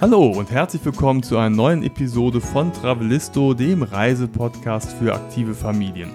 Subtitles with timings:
[0.00, 6.10] Hallo und herzlich willkommen zu einer neuen Episode von Travelisto, dem Reisepodcast für aktive Familien.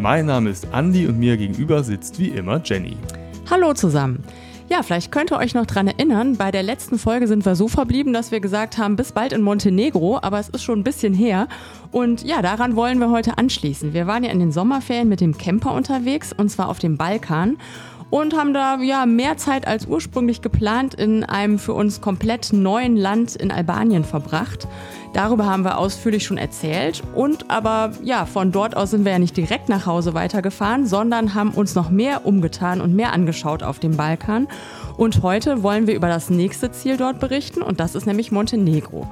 [0.00, 2.96] Mein Name ist Andi und mir gegenüber sitzt wie immer Jenny.
[3.48, 4.24] Hallo zusammen.
[4.68, 7.68] Ja, vielleicht könnt ihr euch noch dran erinnern, bei der letzten Folge sind wir so
[7.68, 11.14] verblieben, dass wir gesagt haben, bis bald in Montenegro, aber es ist schon ein bisschen
[11.14, 11.46] her.
[11.92, 13.94] Und ja, daran wollen wir heute anschließen.
[13.94, 17.56] Wir waren ja in den Sommerferien mit dem Camper unterwegs und zwar auf dem Balkan
[18.10, 22.96] und haben da ja mehr Zeit als ursprünglich geplant in einem für uns komplett neuen
[22.96, 24.66] Land in Albanien verbracht.
[25.14, 29.18] Darüber haben wir ausführlich schon erzählt und aber ja, von dort aus sind wir ja
[29.18, 33.78] nicht direkt nach Hause weitergefahren, sondern haben uns noch mehr umgetan und mehr angeschaut auf
[33.78, 34.48] dem Balkan.
[34.96, 39.06] Und heute wollen wir über das nächste Ziel dort berichten und das ist nämlich Montenegro.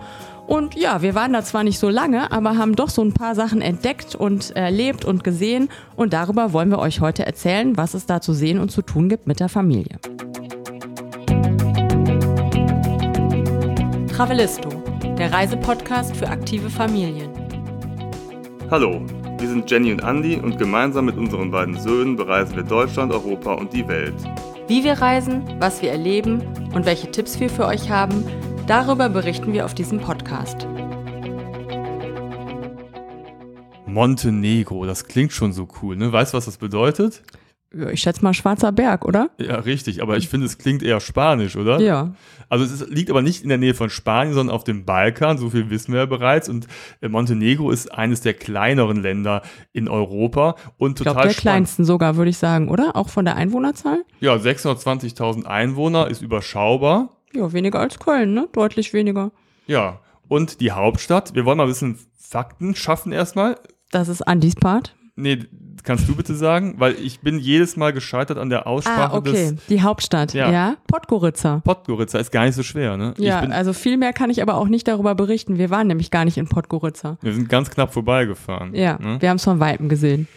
[0.47, 3.35] Und ja, wir waren da zwar nicht so lange, aber haben doch so ein paar
[3.35, 5.69] Sachen entdeckt und erlebt und gesehen.
[5.97, 9.09] Und darüber wollen wir euch heute erzählen, was es da zu sehen und zu tun
[9.09, 9.99] gibt mit der Familie.
[14.09, 14.69] Travelisto,
[15.19, 17.31] der Reisepodcast für aktive Familien.
[18.71, 19.03] Hallo,
[19.39, 23.53] wir sind Jenny und Andy und gemeinsam mit unseren beiden Söhnen bereisen wir Deutschland, Europa
[23.55, 24.15] und die Welt.
[24.69, 26.41] Wie wir reisen, was wir erleben
[26.73, 28.25] und welche Tipps wir für euch haben,
[28.67, 30.67] Darüber berichten wir auf diesem Podcast.
[33.87, 36.13] Montenegro, das klingt schon so cool, ne?
[36.13, 37.23] Weißt du, was das bedeutet?
[37.73, 39.31] Ja, ich schätze mal Schwarzer Berg, oder?
[39.39, 41.79] Ja, richtig, aber ich finde, es klingt eher spanisch, oder?
[41.79, 42.15] Ja.
[42.49, 45.39] Also es ist, liegt aber nicht in der Nähe von Spanien, sondern auf dem Balkan,
[45.39, 46.49] so viel wissen wir ja bereits.
[46.49, 46.67] Und
[47.01, 51.85] äh, Montenegro ist eines der kleineren Länder in Europa und total Ich glaube, der kleinsten
[51.85, 52.97] sogar, würde ich sagen, oder?
[52.97, 54.03] Auch von der Einwohnerzahl?
[54.19, 57.16] Ja, 620.000 Einwohner ist überschaubar.
[57.33, 58.49] Ja, weniger als Köln, ne?
[58.53, 59.33] Deutlich weniger.
[59.67, 61.35] Ja, und die Hauptstadt.
[61.35, 63.57] Wir wollen mal ein bisschen Fakten schaffen erstmal.
[63.91, 64.95] Das ist Andys Part.
[65.15, 65.47] Nee,
[65.83, 66.75] kannst du bitte sagen?
[66.79, 69.53] Weil ich bin jedes Mal gescheitert an der Aussprache ah, okay.
[69.53, 70.51] Des, die Hauptstadt, ja.
[70.51, 70.77] ja.
[70.87, 71.63] Podgorica.
[71.65, 73.15] Podgorica ist gar nicht so schwer, ne?
[73.17, 75.57] Ja, also viel mehr kann ich aber auch nicht darüber berichten.
[75.57, 77.17] Wir waren nämlich gar nicht in Podgorica.
[77.23, 78.75] Wir sind ganz knapp vorbeigefahren.
[78.75, 79.17] Ja, ne?
[79.21, 80.29] wir haben es von Weitem gesehen.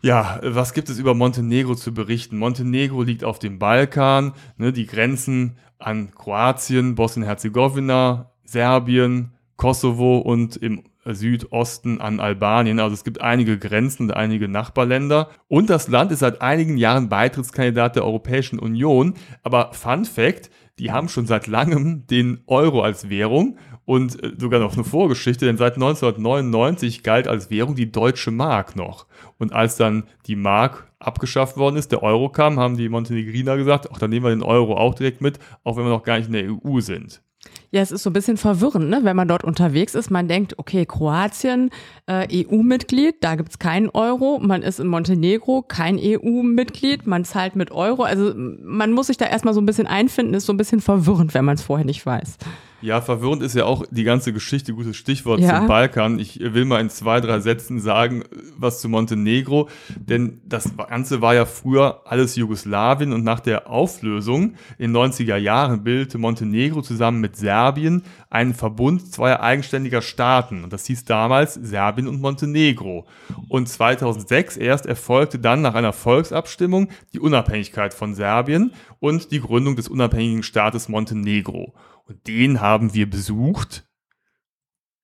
[0.00, 2.38] Ja, was gibt es über Montenegro zu berichten?
[2.38, 10.84] Montenegro liegt auf dem Balkan, ne, die Grenzen an Kroatien, Bosnien-Herzegowina, Serbien, Kosovo und im
[11.04, 12.80] Südosten an Albanien.
[12.80, 15.30] Also es gibt einige Grenzen und einige Nachbarländer.
[15.48, 19.14] Und das Land ist seit einigen Jahren Beitrittskandidat der Europäischen Union.
[19.42, 24.60] Aber Fun Fact, die haben schon seit langem den Euro als Währung und äh, sogar
[24.60, 29.06] noch eine Vorgeschichte, denn seit 1999 galt als Währung die deutsche Mark noch.
[29.38, 33.88] Und als dann die Mark abgeschafft worden ist, der Euro kam, haben die Montenegriner gesagt,
[33.90, 36.26] ach, dann nehmen wir den Euro auch direkt mit, auch wenn wir noch gar nicht
[36.26, 37.22] in der EU sind.
[37.70, 39.00] Ja, es ist so ein bisschen verwirrend, ne?
[39.04, 40.10] wenn man dort unterwegs ist.
[40.10, 41.70] Man denkt, okay, Kroatien,
[42.06, 44.38] äh, EU-Mitglied, da gibt's keinen Euro.
[44.38, 48.02] Man ist in Montenegro, kein EU-Mitglied, man zahlt mit Euro.
[48.02, 51.32] Also man muss sich da erstmal so ein bisschen einfinden, ist so ein bisschen verwirrend,
[51.32, 52.36] wenn man es vorher nicht weiß.
[52.80, 55.58] Ja, verwirrend ist ja auch die ganze Geschichte, gutes Stichwort ja.
[55.58, 56.20] zum Balkan.
[56.20, 58.22] Ich will mal in zwei, drei Sätzen sagen,
[58.56, 64.54] was zu Montenegro, denn das Ganze war ja früher alles Jugoslawien und nach der Auflösung
[64.78, 70.72] in den 90er Jahren bildete Montenegro zusammen mit Serbien einen Verbund zweier eigenständiger Staaten und
[70.72, 73.06] das hieß damals Serbien und Montenegro.
[73.48, 79.74] Und 2006 erst erfolgte dann nach einer Volksabstimmung die Unabhängigkeit von Serbien und die Gründung
[79.74, 81.74] des unabhängigen Staates Montenegro.
[82.08, 83.86] Und den haben wir besucht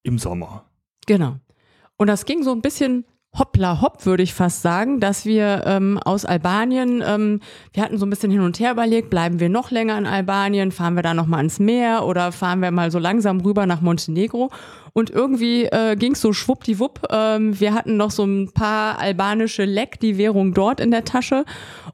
[0.02, 0.64] im Sommer.
[1.06, 1.36] Genau.
[1.96, 3.04] Und das ging so ein bisschen
[3.38, 7.40] hoppla hopp, würde ich fast sagen, dass wir ähm, aus Albanien, ähm,
[7.72, 10.72] wir hatten so ein bisschen hin und her überlegt, bleiben wir noch länger in Albanien,
[10.72, 14.50] fahren wir da nochmal ans Meer oder fahren wir mal so langsam rüber nach Montenegro.
[14.94, 17.08] Und irgendwie äh, ging es so schwuppdiwupp.
[17.10, 21.44] Ähm, wir hatten noch so ein paar albanische Leck, die Währung dort in der Tasche.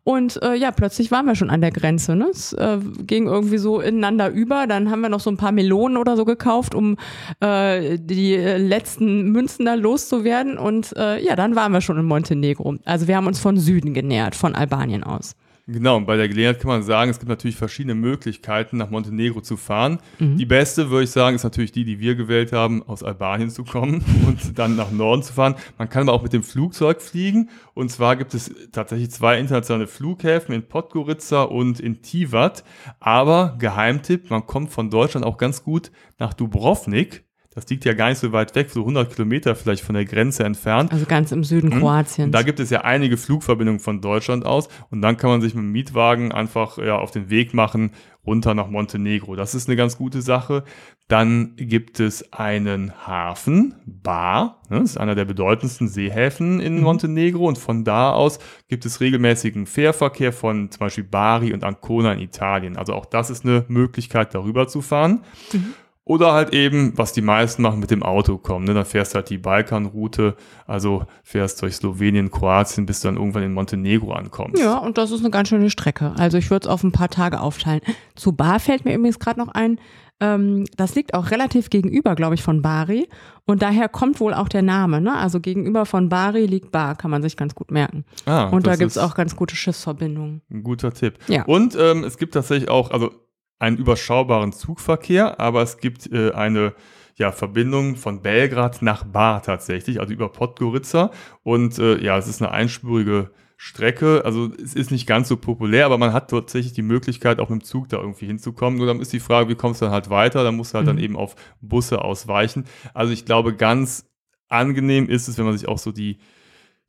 [0.05, 2.15] Und äh, ja, plötzlich waren wir schon an der Grenze.
[2.15, 2.27] Ne?
[2.31, 4.66] Es äh, ging irgendwie so ineinander über.
[4.66, 6.99] Dann haben wir noch so ein paar Melonen oder so gekauft, um
[7.41, 10.59] äh, die letzten Münzen da loszuwerden.
[10.59, 12.77] Und äh, ja, dann waren wir schon in Montenegro.
[12.84, 15.35] Also wir haben uns von Süden genähert, von Albanien aus.
[15.66, 19.40] Genau, und bei der Gelegenheit kann man sagen, es gibt natürlich verschiedene Möglichkeiten, nach Montenegro
[19.40, 19.98] zu fahren.
[20.18, 20.36] Mhm.
[20.36, 23.64] Die beste, würde ich sagen, ist natürlich die, die wir gewählt haben, aus Albanien zu
[23.64, 25.54] kommen und dann nach Norden zu fahren.
[25.78, 27.50] Man kann aber auch mit dem Flugzeug fliegen.
[27.74, 32.64] Und zwar gibt es tatsächlich zwei internationale Flughäfen in Podgorica und in Tivat.
[32.98, 37.24] Aber Geheimtipp, man kommt von Deutschland auch ganz gut nach Dubrovnik.
[37.52, 40.44] Das liegt ja gar nicht so weit weg, so 100 Kilometer vielleicht von der Grenze
[40.44, 40.93] entfernt.
[40.93, 41.81] Also ganz im Süden mhm.
[41.81, 42.31] Kroatiens.
[42.31, 45.64] Da gibt es ja einige Flugverbindungen von Deutschland aus und dann kann man sich mit
[45.64, 47.91] dem Mietwagen einfach ja, auf den Weg machen
[48.25, 49.35] runter nach Montenegro.
[49.35, 50.62] Das ist eine ganz gute Sache.
[51.08, 56.82] Dann gibt es einen Hafen, Bar, ne, das ist einer der bedeutendsten Seehäfen in mhm.
[56.82, 58.38] Montenegro und von da aus
[58.69, 62.76] gibt es regelmäßigen Fährverkehr von zum Beispiel Bari und Ancona in Italien.
[62.76, 65.25] Also auch das ist eine Möglichkeit, darüber zu fahren.
[65.53, 65.75] Mhm.
[66.10, 68.64] Oder halt eben, was die meisten machen, mit dem Auto kommen.
[68.64, 68.74] Ne?
[68.74, 70.34] Dann fährst du halt die Balkanroute,
[70.66, 74.60] also fährst durch Slowenien, Kroatien, bis du dann irgendwann in Montenegro ankommst.
[74.60, 76.12] Ja, und das ist eine ganz schöne Strecke.
[76.18, 77.80] Also ich würde es auf ein paar Tage aufteilen.
[78.16, 79.78] Zu Bar fällt mir übrigens gerade noch ein.
[80.18, 83.08] Ähm, das liegt auch relativ gegenüber, glaube ich, von Bari.
[83.46, 85.00] Und daher kommt wohl auch der Name.
[85.00, 85.16] Ne?
[85.16, 88.04] Also gegenüber von Bari liegt Bar, kann man sich ganz gut merken.
[88.26, 90.42] Ah, und da gibt es auch ganz gute Schiffsverbindungen.
[90.50, 91.20] Ein guter Tipp.
[91.28, 91.44] Ja.
[91.44, 93.12] Und ähm, es gibt tatsächlich auch, also
[93.60, 96.74] einen überschaubaren Zugverkehr, aber es gibt äh, eine
[97.16, 101.10] ja, Verbindung von Belgrad nach Bar tatsächlich, also über Podgorica.
[101.42, 104.22] Und äh, ja, es ist eine einspurige Strecke.
[104.24, 107.60] Also es ist nicht ganz so populär, aber man hat tatsächlich die Möglichkeit, auch mit
[107.60, 108.78] dem Zug da irgendwie hinzukommen.
[108.78, 110.42] Nur dann ist die Frage, wie kommst du dann halt weiter?
[110.44, 111.02] Da musst du halt dann Mhm.
[111.02, 112.64] eben auf Busse ausweichen.
[112.94, 114.06] Also ich glaube, ganz
[114.48, 116.18] angenehm ist es, wenn man sich auch so die,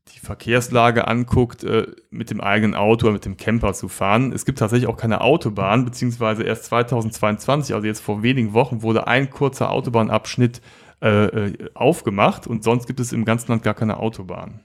[0.08, 4.34] die Verkehrslage anguckt, äh, mit dem eigenen Auto oder mit dem Camper zu fahren.
[4.34, 9.08] Es gibt tatsächlich auch keine Autobahn, beziehungsweise erst 2022, also jetzt vor wenigen Wochen, wurde
[9.08, 10.62] ein kurzer Autobahnabschnitt
[11.02, 14.60] äh, äh, aufgemacht und sonst gibt es im ganzen Land gar keine Autobahn.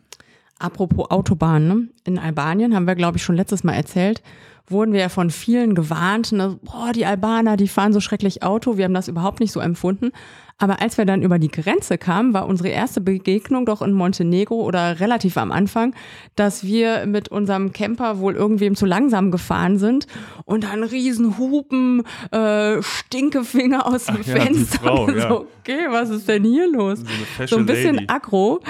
[0.59, 1.89] Apropos Autobahn, ne?
[2.05, 4.23] in Albanien haben wir, glaube ich, schon letztes Mal erzählt,
[4.67, 6.59] wurden wir ja von vielen gewarnt, ne?
[6.63, 8.77] boah, die Albaner, die fahren so schrecklich Auto.
[8.77, 10.13] Wir haben das überhaupt nicht so empfunden.
[10.59, 14.55] Aber als wir dann über die Grenze kamen, war unsere erste Begegnung doch in Montenegro
[14.63, 15.95] oder relativ am Anfang,
[16.35, 20.07] dass wir mit unserem Camper wohl irgendwem zu langsam gefahren sind
[20.47, 24.79] und dann riesen Hupen, äh, Stinkefinger aus dem Ach ja, Fenster.
[24.79, 25.29] Frau, und ja.
[25.29, 27.01] so, okay, was ist denn hier los?
[27.41, 28.07] So So ein bisschen Lady.
[28.09, 28.61] aggro.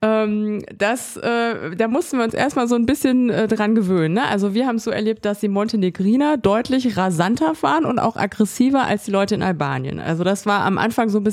[0.00, 0.22] Ja.
[0.22, 4.14] Ähm, das, äh, da mussten wir uns erstmal so ein bisschen äh, dran gewöhnen.
[4.14, 4.22] Ne?
[4.28, 8.84] Also wir haben es so erlebt, dass die Montenegriner deutlich rasanter fahren und auch aggressiver
[8.84, 9.98] als die Leute in Albanien.
[9.98, 11.31] Also das war am Anfang so ein bisschen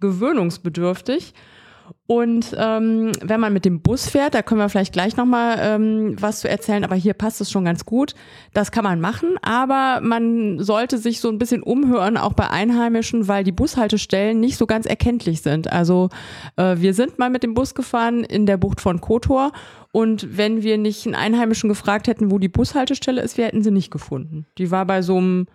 [0.00, 1.34] gewöhnungsbedürftig.
[2.06, 6.16] Und ähm, wenn man mit dem Bus fährt, da können wir vielleicht gleich nochmal ähm,
[6.18, 8.14] was zu erzählen, aber hier passt es schon ganz gut.
[8.54, 13.28] Das kann man machen, aber man sollte sich so ein bisschen umhören, auch bei Einheimischen,
[13.28, 15.70] weil die Bushaltestellen nicht so ganz erkenntlich sind.
[15.70, 16.08] Also
[16.56, 19.52] äh, wir sind mal mit dem Bus gefahren in der Bucht von Kotor
[19.92, 23.70] und wenn wir nicht einen Einheimischen gefragt hätten, wo die Bushaltestelle ist, wir hätten sie
[23.70, 24.46] nicht gefunden.
[24.56, 25.46] Die war bei so einem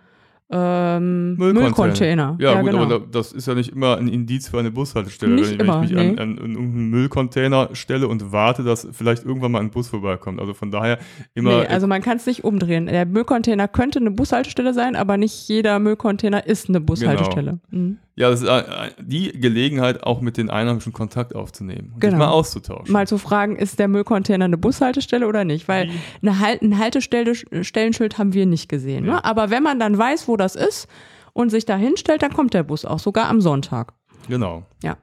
[0.50, 2.36] ähm, Müllcontainer.
[2.38, 2.82] Ja, gut, genau.
[2.82, 5.34] aber da, das ist ja nicht immer ein Indiz für eine Bushaltestelle.
[5.34, 6.10] Nicht wenn, immer, ich mich nee.
[6.10, 10.40] an, an, an irgendeinen Müllcontainer stelle und warte, dass vielleicht irgendwann mal ein Bus vorbeikommt.
[10.40, 10.98] Also von daher
[11.34, 11.60] immer.
[11.60, 12.86] Nee, also man kann es nicht umdrehen.
[12.86, 17.58] Der Müllcontainer könnte eine Bushaltestelle sein, aber nicht jeder Müllcontainer ist eine Bushaltestelle.
[17.70, 17.98] Mhm.
[18.16, 22.12] Ja, das ist äh, die Gelegenheit, auch mit den Einheimischen Kontakt aufzunehmen und Genau.
[22.12, 22.92] sich mal auszutauschen.
[22.92, 25.66] Mal zu fragen, ist der Müllcontainer eine Bushaltestelle oder nicht?
[25.66, 25.90] Weil
[26.22, 29.04] eine halt, ein Haltestellenschild haben wir nicht gesehen.
[29.04, 29.14] Ja.
[29.14, 29.24] Ne?
[29.24, 30.86] Aber wenn man dann weiß, wo das ist
[31.32, 33.92] und sich da hinstellt, dann kommt der Bus auch, sogar am Sonntag.
[34.28, 34.64] Genau.
[34.82, 34.96] Ja.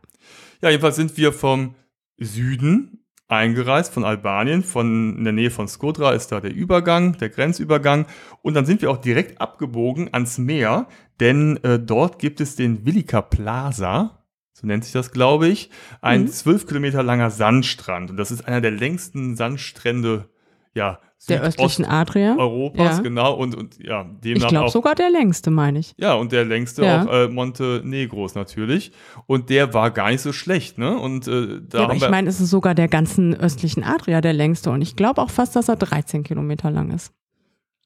[0.62, 1.75] Ja, jedenfalls sind wir vom
[2.18, 3.00] Süden
[3.31, 8.06] eingereist, von Albanien, von in der Nähe von Skodra ist da der Übergang, der Grenzübergang.
[8.42, 10.88] Und dann sind wir auch direkt abgebogen ans Meer,
[11.19, 15.69] denn äh, dort gibt es den Vilika Plaza, so nennt sich das, glaube ich,
[16.01, 16.28] ein Mhm.
[16.28, 18.12] zwölf Kilometer langer Sandstrand.
[18.12, 20.30] Und das ist einer der längsten Sandstrände,
[20.74, 22.35] ja, Der östlichen Adria.
[22.38, 23.03] Europas, Ja.
[23.03, 23.33] genau.
[23.35, 25.94] Und, und ja, Ich demnach glaube auch sogar der längste, meine ich.
[25.97, 27.03] ja, und der längste Ja.
[27.03, 28.91] auch äh, Montenegros natürlich.
[29.27, 30.97] Und der war gar nicht so schlecht, ne?
[30.97, 34.33] Und äh, da Ja, aber ich meine, es ist sogar der ganzen östlichen Adria der
[34.33, 34.71] längste.
[34.71, 37.12] Und ich glaube auch fast, dass er 13 Kilometer lang ist.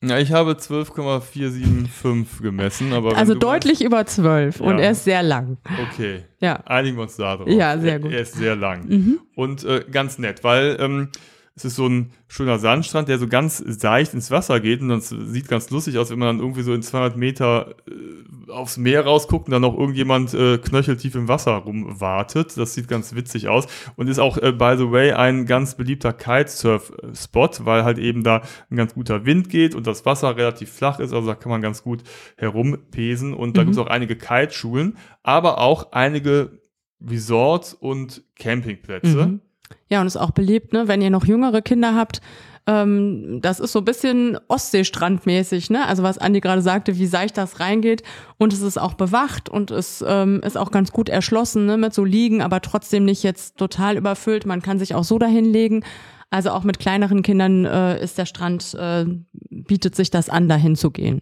[0.02, 4.62] ja, ich habe 12,475 gemessen, aber Also deutlich über 12.
[4.62, 4.86] Und Ja.
[4.86, 5.58] er ist sehr lang.
[5.64, 6.56] Meinst, okay, Ja.
[6.66, 7.48] einigen wir uns da drauf.
[7.48, 8.12] Ja, sehr Er- gut.
[8.12, 9.20] Er ist sehr lang Mhm.
[9.36, 11.10] und äh, ganz nett, weil ähm,
[11.58, 15.08] es ist so ein schöner Sandstrand, der so ganz seicht ins Wasser geht und das
[15.08, 19.06] sieht ganz lustig aus, wenn man dann irgendwie so in 200 Meter äh, aufs Meer
[19.06, 22.58] rausguckt und dann noch irgendjemand äh, knöcheltief im Wasser rumwartet.
[22.58, 26.12] Das sieht ganz witzig aus und ist auch, äh, by the way, ein ganz beliebter
[26.12, 31.00] Kitesurf-Spot, weil halt eben da ein ganz guter Wind geht und das Wasser relativ flach
[31.00, 32.04] ist, also da kann man ganz gut
[32.38, 33.68] herumpesen und da Mhm.
[33.68, 36.60] gibt es auch einige Kiteschulen, aber auch einige
[37.02, 39.26] Resorts und Campingplätze.
[39.28, 39.42] Mhm.
[39.90, 42.22] Ja, und ist auch beliebt, ne, wenn ihr noch jüngere Kinder habt.
[42.68, 45.86] Ähm, das ist so ein bisschen Ostseestrandmäßig, ne?
[45.88, 48.02] Also was Andi gerade sagte, wie seicht das reingeht.
[48.38, 51.94] Und es ist auch bewacht und es ähm, ist auch ganz gut erschlossen, ne, mit
[51.94, 54.46] so Liegen, aber trotzdem nicht jetzt total überfüllt.
[54.46, 55.84] Man kann sich auch so dahin legen.
[56.32, 59.06] Also auch mit kleineren Kindern äh, ist der Strand, äh,
[59.50, 61.22] bietet sich das an, dahin zu gehen.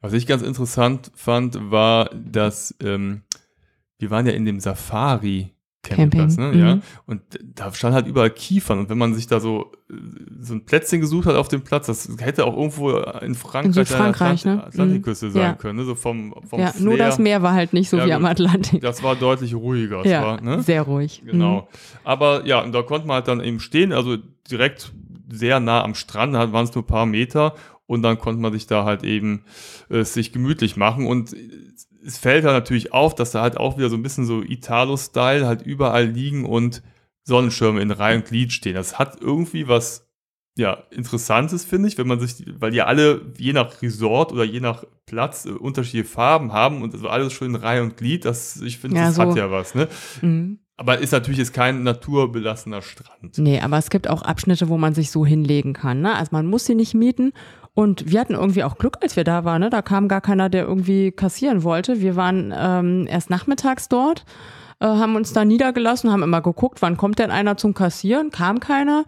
[0.00, 3.22] Was ich ganz interessant fand, war, dass ähm,
[3.98, 6.44] wir waren ja in dem Safari Campingplatz, ne?
[6.44, 6.74] Camping, Ja.
[6.76, 6.82] mhm.
[7.06, 7.22] Und
[7.54, 8.80] da stand halt überall Kiefern.
[8.80, 9.72] Und wenn man sich da so,
[10.40, 13.72] so ein Plätzchen gesucht hat auf dem Platz, das hätte auch irgendwo in Frankreich, In
[13.72, 14.58] Südfrankreich, an der ne?
[14.64, 15.30] Atlant Atlantikküste Mhm.
[15.30, 15.52] sein Ja.
[15.54, 15.84] können, ne?
[15.84, 17.06] So vom, vom ja, nur Flair.
[17.06, 18.30] das Meer war halt nicht so Ja, wie am gut.
[18.32, 18.80] Atlantik.
[18.82, 20.02] Das war deutlich ruhiger.
[20.02, 20.62] Das ja, war, ne?
[20.62, 21.22] sehr ruhig.
[21.24, 21.68] Genau.
[22.04, 24.16] Aber ja, und da konnte man halt dann eben stehen, also
[24.50, 24.92] direkt
[25.30, 27.54] sehr nah am Strand, da waren es nur ein paar Meter
[27.86, 29.44] und dann konnte man sich da halt eben
[29.90, 31.34] äh, sich gemütlich machen und
[32.08, 35.46] es fällt da natürlich auf, dass da halt auch wieder so ein bisschen so Italo-Style
[35.46, 36.82] halt überall liegen und
[37.24, 38.74] Sonnenschirme in Reihe und Glied stehen.
[38.74, 40.06] Das hat irgendwie was
[40.56, 44.58] ja, interessantes, finde ich, wenn man sich, weil die alle je nach Resort oder je
[44.58, 48.60] nach Platz äh, unterschiedliche Farben haben und also alles schön in Reihe und Glied, das,
[48.62, 49.22] ich finde, Ja, das so.
[49.22, 49.86] hat ja was, ne?
[50.20, 50.58] Mhm.
[50.76, 53.36] Aber ist natürlich jetzt kein naturbelassener Strand.
[53.38, 56.00] Nee, aber es gibt auch Abschnitte, wo man sich so hinlegen kann.
[56.00, 56.14] Ne?
[56.14, 57.32] Also man muss sie nicht mieten.
[57.78, 59.60] Und wir hatten irgendwie auch Glück, als wir da waren.
[59.60, 59.70] Ne?
[59.70, 62.00] Da kam gar keiner, der irgendwie kassieren wollte.
[62.00, 64.24] Wir waren ähm, erst nachmittags dort,
[64.80, 68.30] äh, haben uns da niedergelassen, haben immer geguckt, wann kommt denn einer zum Kassieren?
[68.30, 69.04] Kam keiner.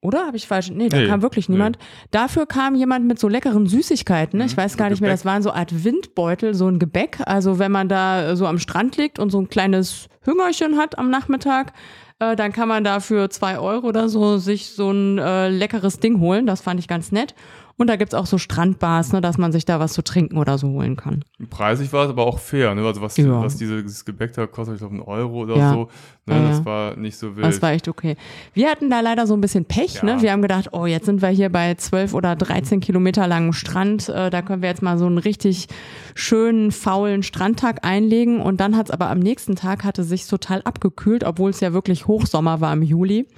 [0.00, 0.68] Oder habe ich falsch?
[0.72, 1.54] Nee, da Nee, kam wirklich nee.
[1.54, 1.78] niemand.
[2.10, 4.36] Dafür kam jemand mit so leckeren Süßigkeiten.
[4.40, 4.46] Ne?
[4.46, 7.18] Ich Mhm, weiß gar nicht mehr, das waren so Art Windbeutel, so ein Gebäck.
[7.24, 11.08] Also wenn man da so am Strand liegt und so ein kleines Hüngerchen hat am
[11.10, 11.72] Nachmittag,
[12.18, 16.00] äh, dann kann man da für zwei Euro oder so sich so ein äh, leckeres
[16.00, 16.46] Ding holen.
[16.46, 17.36] Das fand ich ganz nett.
[17.78, 20.58] Und da gibt's auch so Strandbars, ne, dass man sich da was zu trinken oder
[20.58, 21.24] so holen kann.
[21.48, 22.84] Preisig war es aber auch fair, ne?
[22.84, 23.40] Also was, Ja.
[23.40, 25.72] was diese, dieses Gebäck da kostet, ich glaube, einen Euro oder Ja.
[25.72, 25.88] so.
[26.26, 26.34] Ne?
[26.42, 27.46] Ja, das war nicht so wild.
[27.46, 28.16] Das war echt okay.
[28.52, 30.02] Wir hatten da leider so ein bisschen Pech.
[30.02, 30.20] Ne?
[30.20, 34.08] Wir haben gedacht, oh, jetzt sind wir hier bei 12 oder 13 Kilometer langen Strand.
[34.08, 35.68] Äh, da können wir jetzt mal so einen richtig
[36.16, 38.40] schönen, faulen Strandtag einlegen.
[38.40, 42.08] Und dann hat's aber am nächsten Tag hatte sich total abgekühlt, obwohl es ja wirklich
[42.08, 43.28] Hochsommer war im Juli.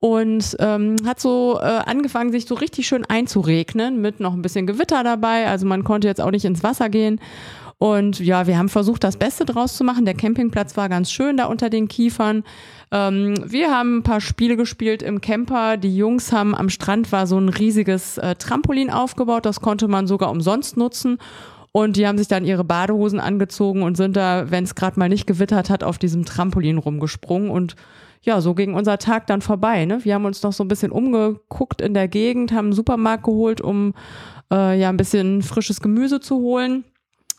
[0.00, 4.66] Und ähm, hat so äh, angefangen, sich so richtig schön einzuregnen mit noch ein bisschen
[4.66, 5.48] Gewitter dabei.
[5.48, 7.20] Also man konnte jetzt auch nicht ins Wasser gehen.
[7.78, 10.04] Und ja, wir haben versucht, das Beste draus zu machen.
[10.04, 12.42] Der Campingplatz war ganz schön da unter den Kiefern.
[12.90, 15.76] Ähm, wir haben ein paar Spiele gespielt im Camper.
[15.76, 19.46] Die Jungs haben am Strand war so ein riesiges äh, Trampolin aufgebaut.
[19.46, 21.18] Das konnte man sogar umsonst nutzen.
[21.70, 25.08] Und die haben sich dann ihre Badehosen angezogen und sind da, wenn es gerade mal
[25.08, 27.50] nicht gewittert hat, auf diesem Trampolin rumgesprungen.
[27.50, 27.76] Und
[28.22, 29.84] ja, so ging unser Tag dann vorbei.
[29.84, 30.04] Ne?
[30.04, 33.60] Wir haben uns noch so ein bisschen umgeguckt in der Gegend, haben einen Supermarkt geholt,
[33.60, 33.94] um
[34.52, 36.84] äh, ja ein bisschen frisches Gemüse zu holen.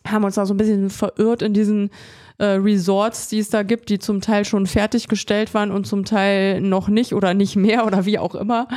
[0.08, 1.90] Haben uns da so ein bisschen verirrt in diesen
[2.38, 6.62] äh, Resorts, die es da gibt, die zum Teil schon fertiggestellt waren und zum Teil
[6.62, 8.68] noch nicht oder nicht mehr oder wie auch immer.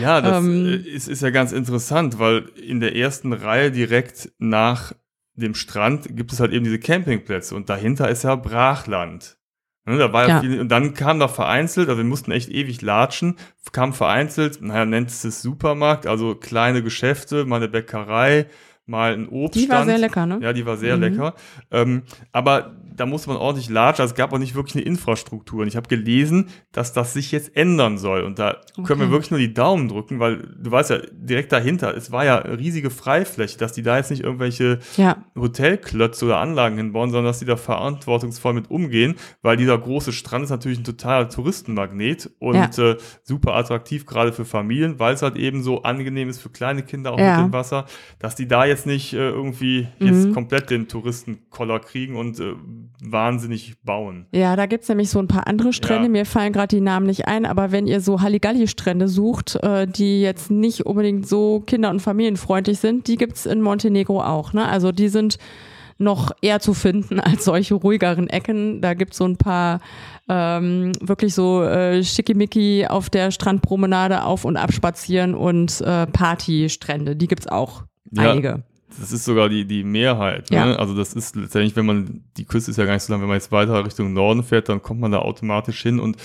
[0.00, 4.32] Ja, das Ähm, äh, ist, ist ja ganz interessant, weil in der ersten Reihe direkt
[4.38, 4.92] nach
[5.34, 9.38] dem Strand gibt es halt eben diese Campingplätze und dahinter ist ja Brachland.
[9.84, 10.40] Ne, da war ja, Ja.
[10.40, 13.36] viel, und dann kam da vereinzelt, also wir mussten echt ewig latschen,
[13.72, 18.46] kam vereinzelt, naja, nennt es das Supermarkt, also kleine Geschäfte, mal eine Bäckerei,
[18.86, 19.66] mal ein Obststand.
[19.66, 20.38] Die war sehr lecker, ne?
[20.40, 21.02] Ja, die war sehr Mhm.
[21.02, 21.34] lecker.
[21.72, 24.02] Ähm, aber da musste man ordentlich latschen.
[24.02, 25.62] Also es gab auch nicht wirklich eine Infrastruktur.
[25.62, 28.22] Und ich habe gelesen, dass das sich jetzt ändern soll.
[28.22, 29.10] Und da können wir Okay.
[29.10, 32.90] wirklich nur die Daumen drücken, weil du weißt ja, direkt dahinter, es war ja riesige
[32.90, 37.44] Freifläche, dass die da jetzt nicht irgendwelche Ja, Hotelklötze oder Anlagen hinbauen, sondern dass die
[37.44, 42.90] da verantwortungsvoll mit umgehen, weil dieser große Strand ist natürlich ein totaler Touristenmagnet und Ja.
[42.90, 46.82] äh, super attraktiv, gerade für Familien, weil es halt eben so angenehm ist für kleine
[46.82, 47.36] Kinder auch Ja.
[47.38, 47.86] mit dem Wasser,
[48.18, 50.32] dass die da jetzt nicht äh, irgendwie jetzt Mhm.
[50.32, 52.54] komplett den Touristenkoller kriegen und äh,
[53.02, 54.26] wahnsinnig bauen.
[54.32, 56.04] Ja, da gibt's nämlich so ein paar andere Strände.
[56.04, 56.08] Ja.
[56.10, 60.22] Mir fallen gerade die Namen nicht ein, aber wenn ihr so Halligalli-Strände sucht, äh, die
[60.22, 64.52] jetzt nicht unbedingt so kinder- und familienfreundlich sind, die gibt's in Montenegro auch.
[64.52, 64.68] Ne?
[64.68, 65.38] Also die sind
[65.98, 68.80] noch eher zu finden als solche ruhigeren Ecken.
[68.80, 69.80] Da gibt's so ein paar
[70.28, 77.16] ähm, wirklich so äh, schickimicki auf der Strandpromenade auf- und abspazieren und äh, Partystrände.
[77.16, 77.84] Die gibt's auch.
[78.10, 78.30] Ja.
[78.32, 78.62] Einige.
[79.00, 80.50] Das ist sogar die, die Mehrheit.
[80.50, 80.56] Ne?
[80.56, 80.76] Ja.
[80.76, 83.28] Also das ist letztendlich, wenn man, die Küste ist ja gar nicht so lang, wenn
[83.28, 86.16] man jetzt weiter Richtung Norden fährt, dann kommt man da automatisch hin und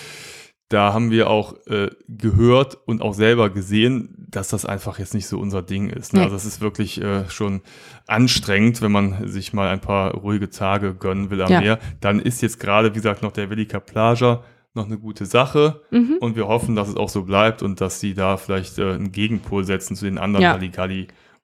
[0.70, 5.26] da haben wir auch äh, gehört und auch selber gesehen, dass das einfach jetzt nicht
[5.28, 6.14] so unser Ding ist.
[6.14, 6.22] Ne?
[6.24, 7.62] Also es ist wirklich äh, schon
[8.06, 11.62] anstrengend, wenn man sich mal ein paar ruhige Tage gönnen will am Ja.
[11.62, 11.80] Meer.
[12.02, 14.44] Dann ist jetzt gerade, wie gesagt, noch der Velika Plaja
[14.74, 16.18] noch eine gute Sache Mhm.
[16.20, 19.12] und wir hoffen, dass es auch so bleibt und dass sie da vielleicht äh, einen
[19.12, 20.54] Gegenpol setzen zu den anderen Ja.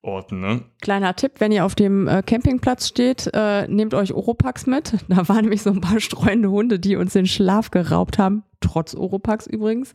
[0.04, 0.40] Halligalli-Orten.
[0.40, 0.62] Ne?
[0.82, 4.94] Kleiner Tipp, wenn ihr auf dem äh, Campingplatz steht, äh, nehmt euch Oropax mit.
[5.08, 8.96] Da waren nämlich so ein paar streunende Hunde, die uns den Schlaf geraubt haben, trotz
[8.96, 9.94] Oropax übrigens.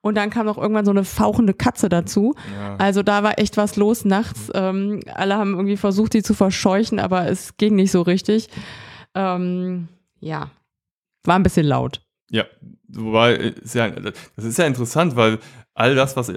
[0.00, 2.34] Und dann kam noch irgendwann so eine fauchende Katze dazu.
[2.54, 2.76] Ja.
[2.76, 4.50] Also da war echt was los nachts.
[4.54, 8.48] Ähm, alle haben irgendwie versucht, die zu verscheuchen, aber es ging nicht so richtig.
[9.14, 9.88] Ähm,
[10.20, 10.50] ja,
[11.24, 12.00] war ein bisschen laut.
[12.30, 12.44] Ja,
[12.88, 15.38] wobei, äh, das ist ja interessant, weil
[15.74, 16.32] all das, was,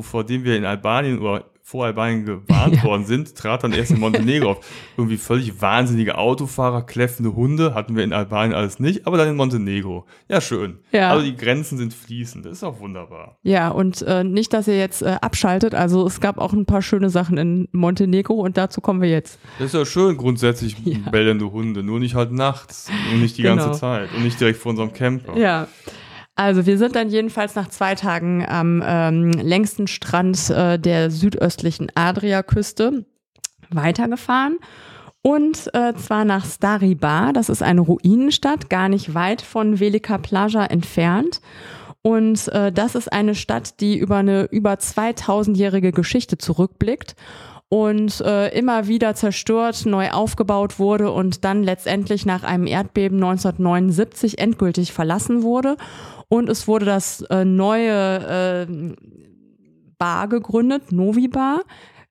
[0.00, 2.84] vor dem wir in Albanien oder vor Albanien gewarnt Ja.
[2.84, 4.66] worden sind, trat dann erst in Montenegro auf.
[4.98, 9.36] Irgendwie völlig wahnsinnige Autofahrer, kläffende Hunde hatten wir in Albanien alles nicht, aber dann in
[9.36, 10.04] Montenegro.
[10.28, 10.78] Ja, schön.
[10.92, 11.10] Ja.
[11.10, 13.38] Also die Grenzen sind fließend, das ist auch wunderbar.
[13.42, 15.74] Ja, und äh, nicht, dass ihr jetzt äh, abschaltet.
[15.74, 19.38] Also es gab auch ein paar schöne Sachen in Montenegro und dazu kommen wir jetzt.
[19.58, 20.98] Das ist ja schön grundsätzlich Ja.
[21.10, 23.64] bellende Hunde, nur nicht halt nachts und nicht die Genau.
[23.64, 25.34] ganze Zeit und nicht direkt vor unserem Camper.
[25.36, 25.66] Ja.
[26.36, 31.92] Also wir sind dann jedenfalls nach zwei Tagen am ähm, längsten Strand äh, der südöstlichen
[31.94, 33.04] Adriaküste
[33.70, 34.58] weitergefahren.
[35.22, 40.18] Und äh, zwar nach Stari Bar, das ist eine Ruinenstadt, gar nicht weit von Velika
[40.18, 41.40] Plaja entfernt.
[42.02, 47.16] Und äh, das ist eine Stadt, die über eine über 2000-jährige Geschichte zurückblickt
[47.74, 54.38] und äh, immer wieder zerstört, neu aufgebaut wurde und dann letztendlich nach einem Erdbeben 1979
[54.38, 55.76] endgültig verlassen wurde.
[56.28, 58.94] Und es wurde das äh, neue äh,
[59.98, 61.62] Bar gegründet, Novi Bar,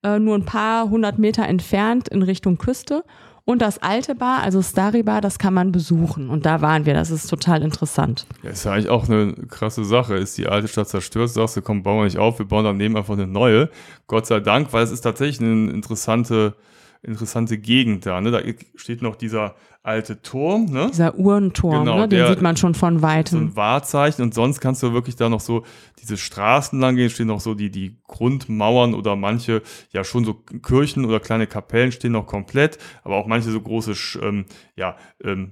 [0.03, 3.05] äh, nur ein paar hundert Meter entfernt in Richtung Küste.
[3.46, 6.30] Und das alte Bar, also Stari Bar, das kann man besuchen.
[6.30, 6.94] Und da waren wir.
[6.94, 8.26] Das ist total interessant.
[8.42, 10.16] Ja, ist ja eigentlich auch eine krasse Sache.
[10.16, 12.96] Ist die alte Stadt zerstört, sagst du, komm, bauen wir nicht auf, wir bauen daneben
[12.96, 13.70] einfach eine neue.
[14.08, 16.56] Gott sei Dank, weil es ist tatsächlich eine interessante,
[17.02, 18.22] interessante Gegend da.
[18.22, 18.32] Ne?
[18.32, 18.40] Da
[18.76, 20.66] steht noch dieser alte Turm.
[20.66, 20.88] Ne?
[20.92, 22.08] Dieser Uhrenturm, Genau, ne?
[22.08, 23.40] den der- sieht man schon von so weitem.
[23.48, 25.63] ein Wahrzeichen und sonst kannst du wirklich da noch so
[26.02, 29.62] diese Straßen lang gehen, stehen noch so die, die Grundmauern oder manche,
[29.92, 33.94] ja schon so Kirchen oder kleine Kapellen stehen noch komplett, aber auch manche so große,
[34.22, 35.52] ähm, ja, ähm,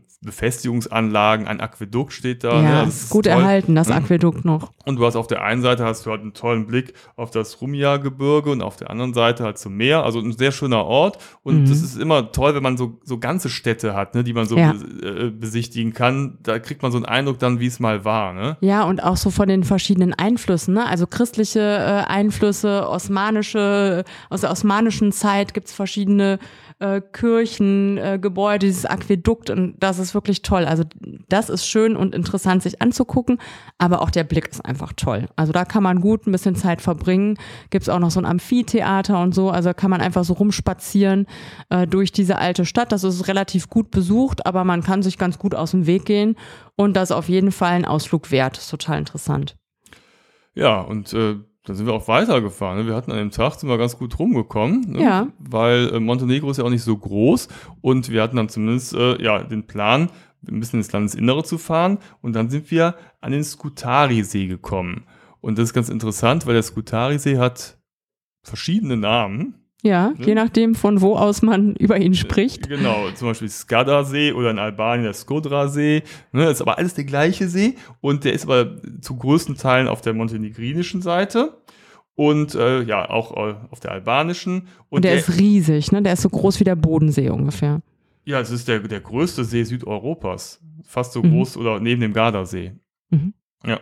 [0.55, 2.61] Befestigungsanlagen, ein Aquädukt steht da.
[2.61, 2.69] ne?
[2.69, 3.33] ja, Also ist es gut toll.
[3.33, 4.71] erhalten, das Aquädukt noch.
[4.85, 7.61] Und du hast auf der einen Seite hast du halt einen tollen Blick auf das
[7.61, 10.03] Rumia-Gebirge und auf der anderen Seite halt zum Meer.
[10.03, 11.17] Also ein sehr schöner Ort.
[11.43, 11.65] Und Mhm.
[11.69, 14.57] das ist immer toll, wenn man so, so ganze Städte hat, ne, die man so
[14.57, 14.71] Ja.
[15.03, 16.37] äh, besichtigen kann.
[16.43, 18.33] Da kriegt man so einen Eindruck dann, wie es mal war.
[18.33, 18.57] Ne?
[18.61, 20.85] Ja, und auch so von den verschiedenen Einflüssen, ne?
[20.85, 26.39] Also christliche äh, Einflüsse, osmanische, aus der osmanischen Zeit gibt's verschiedene
[26.81, 28.19] äh, Kirchen, äh,
[28.59, 30.65] dieses Aquädukt und das ist wirklich toll.
[30.65, 30.83] Also
[31.29, 33.37] das ist schön und interessant sich anzugucken,
[33.77, 35.27] aber auch der Blick ist einfach toll.
[35.35, 37.37] Also da kann man gut ein bisschen Zeit verbringen.
[37.69, 41.27] Gibt's auch noch so ein Amphitheater und so, also kann man einfach so rumspazieren
[41.69, 42.91] äh, durch diese alte Stadt.
[42.91, 46.35] Das ist relativ gut besucht, aber man kann sich ganz gut aus dem Weg gehen
[46.75, 48.57] und das ist auf jeden Fall ein Ausflug wert.
[48.57, 49.55] Das ist total interessant.
[50.53, 52.79] Ja, und äh, dann sind wir auch weitergefahren.
[52.79, 52.87] Ne?
[52.87, 55.01] Wir hatten an dem Tag, sind wir ganz gut rumgekommen, ne?
[55.03, 55.27] Ja.
[55.37, 57.47] weil äh, Montenegro ist ja auch nicht so groß
[57.81, 60.09] und wir hatten dann zumindest äh, ja, den Plan,
[60.47, 65.05] ein bisschen ins Landesinnere zu fahren und dann sind wir an den Skutari-See gekommen.
[65.39, 67.77] Und das ist ganz interessant, weil der Skutari-See hat
[68.43, 69.60] verschiedene Namen.
[69.83, 70.25] Ja, Ne?
[70.27, 72.69] je nachdem, von wo aus man über ihn spricht.
[72.69, 76.03] Genau, zum Beispiel Skadar-See oder in Albanien der Skodra-See.
[76.31, 79.87] Ne, das ist aber alles der gleiche See und der ist aber zu größten Teilen
[79.87, 81.57] auf der montenegrinischen Seite
[82.15, 84.67] und äh, ja, auch äh, auf der albanischen.
[84.89, 86.01] Und der ist riesig, ne?
[86.03, 87.81] Der ist so groß wie der Bodensee ungefähr.
[88.23, 90.61] ja, es ist der, der größte See Südeuropas.
[90.83, 91.31] Fast so Mhm.
[91.31, 92.73] groß oder neben dem Gardasee.
[93.09, 93.33] Mhm.
[93.65, 93.79] Ja.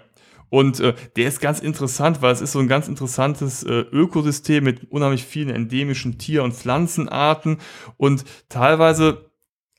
[0.49, 4.63] Und äh, der ist ganz interessant, weil es ist so ein ganz interessantes äh, Ökosystem
[4.63, 7.57] mit unheimlich vielen endemischen Tier- und Pflanzenarten
[7.97, 9.29] und teilweise,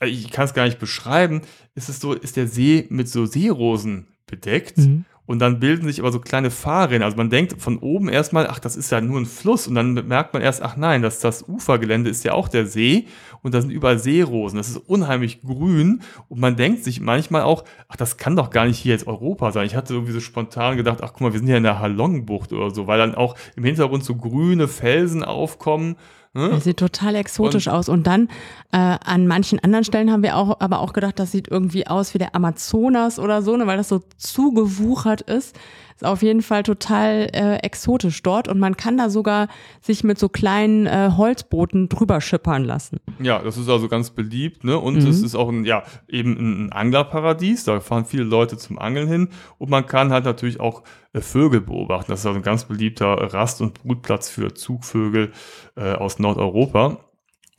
[0.01, 1.43] äh, ich kann es gar nicht beschreiben,
[1.75, 5.05] ist es so, ist der See mit so Seerosen bedeckt Mhm.
[5.31, 7.05] Und dann bilden sich aber so kleine Fahrräder.
[7.05, 9.69] Also man denkt von oben erstmal, ach, das ist ja nur ein Fluss.
[9.69, 13.07] Und dann merkt man erst, ach nein, das, das Ufergelände ist ja auch der See.
[13.41, 14.57] Und da sind überall Seerosen.
[14.57, 16.03] Das ist unheimlich grün.
[16.29, 19.53] Und man denkt sich manchmal auch, ach, das kann doch gar nicht hier jetzt Europa
[19.53, 19.67] sein.
[19.67, 22.53] Ich hatte irgendwie so spontan gedacht, ach, guck mal, wir sind ja in der Halongbucht
[22.53, 25.95] oder so, weil dann auch im Hintergrund so grüne Felsen aufkommen.
[26.33, 26.49] Ne?
[26.51, 27.89] Das sieht total exotisch aus.
[27.89, 28.29] Und dann
[28.73, 32.15] äh, an manchen anderen Stellen haben wir auch aber auch gedacht, das sieht irgendwie aus
[32.15, 35.57] wie der Amazonas oder so, ne, weil das so zugewuchert ist.
[36.01, 39.49] Ist auf jeden Fall total äh, exotisch dort und man kann da sogar
[39.83, 43.01] sich mit so kleinen äh, Holzbooten drüber schippern lassen.
[43.19, 44.79] Ja, das ist also ganz beliebt, ne?
[44.79, 45.07] Und Mhm.
[45.11, 47.65] es ist auch ein, ja, eben ein, Anglerparadies.
[47.65, 49.29] Da fahren viele Leute zum Angeln hin.
[49.59, 52.11] Und man kann halt natürlich auch äh, Vögel beobachten.
[52.11, 55.33] Das ist also ein ganz beliebter Rast- und Brutplatz für Zugvögel
[55.77, 56.97] äh, aus Nordeuropa.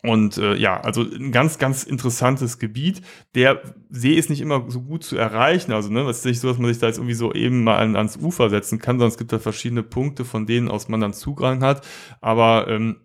[0.03, 3.01] Und äh, ja, also ein ganz, ganz interessantes Gebiet.
[3.35, 5.71] Der See ist nicht immer so gut zu erreichen.
[5.73, 7.77] Also, ne, es ist nicht so, dass man sich da jetzt irgendwie so eben mal
[7.77, 11.01] an, ans Ufer setzen kann, sondern es gibt da verschiedene Punkte, von denen aus man
[11.01, 11.85] dann Zugang hat.
[12.19, 12.97] Aber ähm,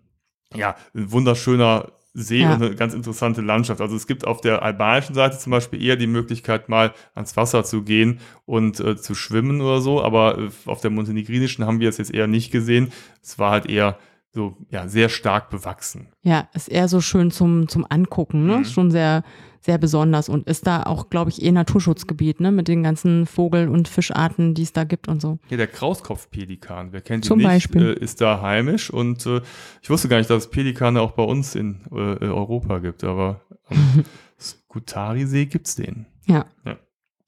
[0.55, 2.55] ja, ein wunderschöner See Ja.
[2.55, 3.83] und eine ganz interessante Landschaft.
[3.83, 7.63] Also es gibt auf der albanischen Seite zum Beispiel eher die Möglichkeit, mal ans Wasser
[7.63, 11.91] zu gehen und äh, zu schwimmen oder so, aber äh, auf der montenegrinischen haben wir
[11.91, 12.91] es jetzt eher nicht gesehen.
[13.23, 13.99] Es war halt eher
[14.37, 16.09] so, ja, sehr stark bewachsen.
[16.23, 18.57] Ja, ist eher so schön zum, zum Angucken, ne?
[18.57, 18.63] Mhm.
[18.63, 19.25] Ist schon sehr,
[19.63, 22.53] sehr besonders und ist da auch, glaube ich, eh Naturschutzgebiet, ne?
[22.53, 25.39] Mit den ganzen Vogel- und Fischarten, die es da gibt und so.
[25.49, 27.97] Hier der Krauskopfpelikan, wer kennt ihn Zum nicht, Beispiel.
[27.99, 29.41] Äh, ist da heimisch und äh,
[29.81, 33.41] ich wusste gar nicht, dass es Pelikane auch bei uns in äh, Europa gibt, aber
[33.71, 34.05] am
[34.39, 36.05] Skutari-See gibt's den.
[36.27, 36.45] Ja.
[36.67, 36.77] Ja.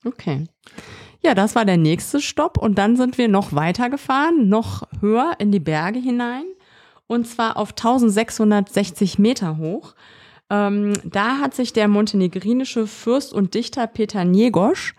[0.05, 0.45] Okay.
[1.25, 5.37] Ja, das war der nächste Stopp und dann sind wir noch weiter gefahren, noch höher
[5.39, 6.45] in die Berge hinein
[7.09, 9.95] und zwar auf 1660 Meter hoch.
[10.51, 14.95] Ähm, da hat sich der montenegrinische Fürst und Dichter Peter Njegosch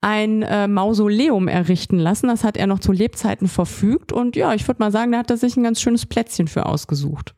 [0.00, 2.26] ein äh, Mausoleum errichten lassen.
[2.26, 5.30] Das hat er noch zu Lebzeiten verfügt und ja, ich würde mal sagen, da hat
[5.30, 7.34] er sich ein ganz schönes Plätzchen für ausgesucht.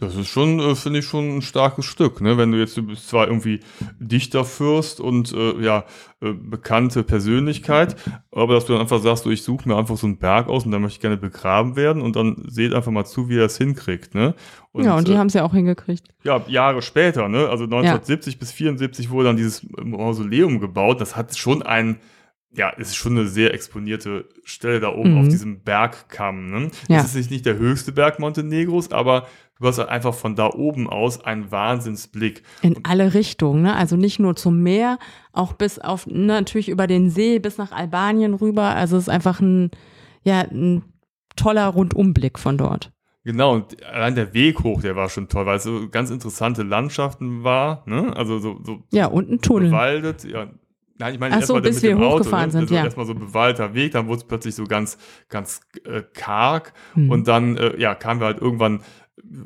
[0.00, 2.38] Das ist schon, äh, finde ich, schon ein starkes Stück, ne?
[2.38, 3.60] Wenn du jetzt, du bist zwar irgendwie
[3.98, 5.84] Dichterfürst und äh, ja,
[6.20, 7.96] äh, bekannte Persönlichkeit,
[8.30, 10.64] aber dass du dann einfach sagst, du, ich suche mir einfach so einen Berg aus
[10.64, 13.46] und dann möchte ich gerne begraben werden und dann seht einfach mal zu, wie er
[13.46, 14.34] es hinkriegt, ne?
[14.70, 16.06] Und, ja, und die äh, haben es ja auch hingekriegt.
[16.22, 17.48] Ja, Jahre später, ne?
[17.48, 18.38] Also 1970 ja.
[18.38, 21.00] bis 74 wurde dann dieses Mausoleum gebaut.
[21.00, 21.98] Das hat schon ein
[22.50, 25.20] ja, ist schon eine sehr exponierte Stelle da oben mhm.
[25.20, 26.50] auf diesem Bergkamm.
[26.50, 26.70] Ne?
[26.88, 27.00] Ja.
[27.00, 29.26] Es ist nicht der höchste Berg Montenegros, aber
[29.60, 32.42] du hast halt einfach von da oben aus einen Wahnsinnsblick.
[32.62, 33.74] In alle Richtungen, ne?
[33.74, 34.98] Also nicht nur zum Meer,
[35.32, 38.74] auch bis auf, ne, natürlich über den See, bis nach Albanien rüber.
[38.74, 39.70] Also es ist einfach ein,
[40.22, 40.82] ja, ein
[41.36, 42.92] toller Rundumblick von dort.
[43.24, 46.62] Genau, und allein der Weg hoch, der war schon toll, weil es so ganz interessante
[46.62, 48.16] Landschaften war, ne?
[48.16, 49.70] Also so, so ja, und ein Tunnel.
[49.70, 50.48] bewaldet, ja,
[50.98, 52.66] Nein, ich meine Ach so, erstmal bis wir dem hochgefahren Auto, ne?
[52.66, 52.84] sind, ja.
[52.84, 57.10] Erstmal so bewaldter Weg, dann wurde es plötzlich so ganz, ganz äh, karg hm.
[57.10, 58.80] und dann, äh, ja, kamen wir halt irgendwann,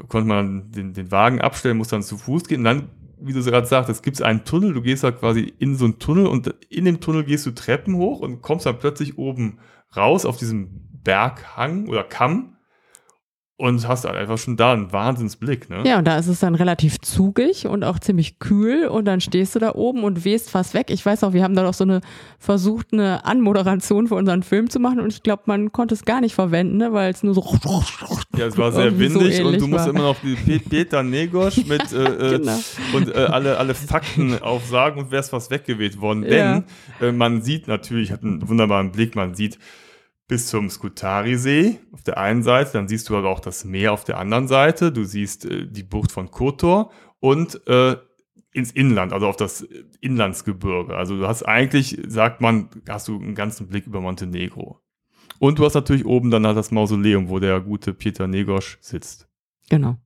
[0.09, 2.61] konnte man den, den Wagen abstellen, musste dann zu Fuß gehen.
[2.61, 2.89] Und dann,
[3.21, 5.99] wie du gerade sagst, es gibt einen Tunnel, du gehst halt quasi in so einen
[5.99, 9.59] Tunnel und in dem Tunnel gehst du Treppen hoch und kommst dann plötzlich oben
[9.97, 12.57] raus auf diesem Berghang oder Kamm
[13.63, 15.85] und hast halt einfach schon da einen Wahnsinnsblick, ne?
[15.87, 19.55] Ja, und da ist es dann relativ zugig und auch ziemlich kühl und dann stehst
[19.55, 20.91] du da oben und wehst fast weg.
[20.91, 22.01] Ich weiß auch, wir haben da doch so eine
[22.41, 26.21] versucht, eine Anmoderation für unseren Film zu machen und ich glaube, man konnte es gar
[26.21, 27.43] nicht verwenden, ne, weil es nur so
[28.37, 29.91] Ja, es war sehr windig so und du musst war.
[29.91, 32.59] immer noch die Peter Negosch mit äh, äh, genau.
[32.95, 36.23] und äh, alle, alle Fakten aufsagen und wärst fast weggeweht worden.
[36.23, 36.65] Denn
[37.01, 37.07] ja.
[37.07, 39.61] äh, man sieht natürlich, hat einen wunderbaren Blick, man sieht
[40.29, 44.05] bis zum Skutari-See auf der einen Seite, dann siehst du aber auch das Meer auf
[44.05, 47.97] der anderen Seite, du siehst äh, die Bucht von Kotor und äh,
[48.53, 49.67] ins Inland, also auf das
[50.01, 50.95] Inlandsgebirge.
[50.95, 54.79] Also du hast eigentlich, sagt man, hast du einen ganzen Blick über Montenegro.
[55.39, 59.29] Und du hast natürlich oben dann halt das Mausoleum, wo der gute Peter Negosch sitzt.
[59.71, 59.97] Genau.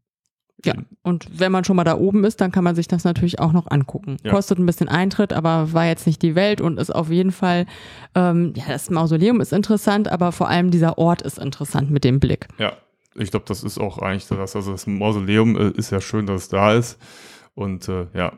[0.67, 3.39] Ja, und wenn man schon mal da oben ist, dann kann man sich das natürlich
[3.39, 4.17] auch noch angucken.
[4.25, 4.33] Ja.
[4.33, 7.67] Kostet ein bisschen Eintritt, aber war jetzt nicht die Welt und ist auf jeden Fall,
[8.15, 12.21] ähm, ja, das Mausoleum ist interessant, aber vor allem dieser Ort ist interessant mit dem
[12.21, 12.49] Blick.
[12.59, 12.73] Ja,
[13.15, 14.57] ich glaube, das ist auch eigentlich das.
[14.57, 16.99] Also das Mausoleum äh, ist ja schön, dass es da ist.
[17.55, 18.33] Und äh, ja.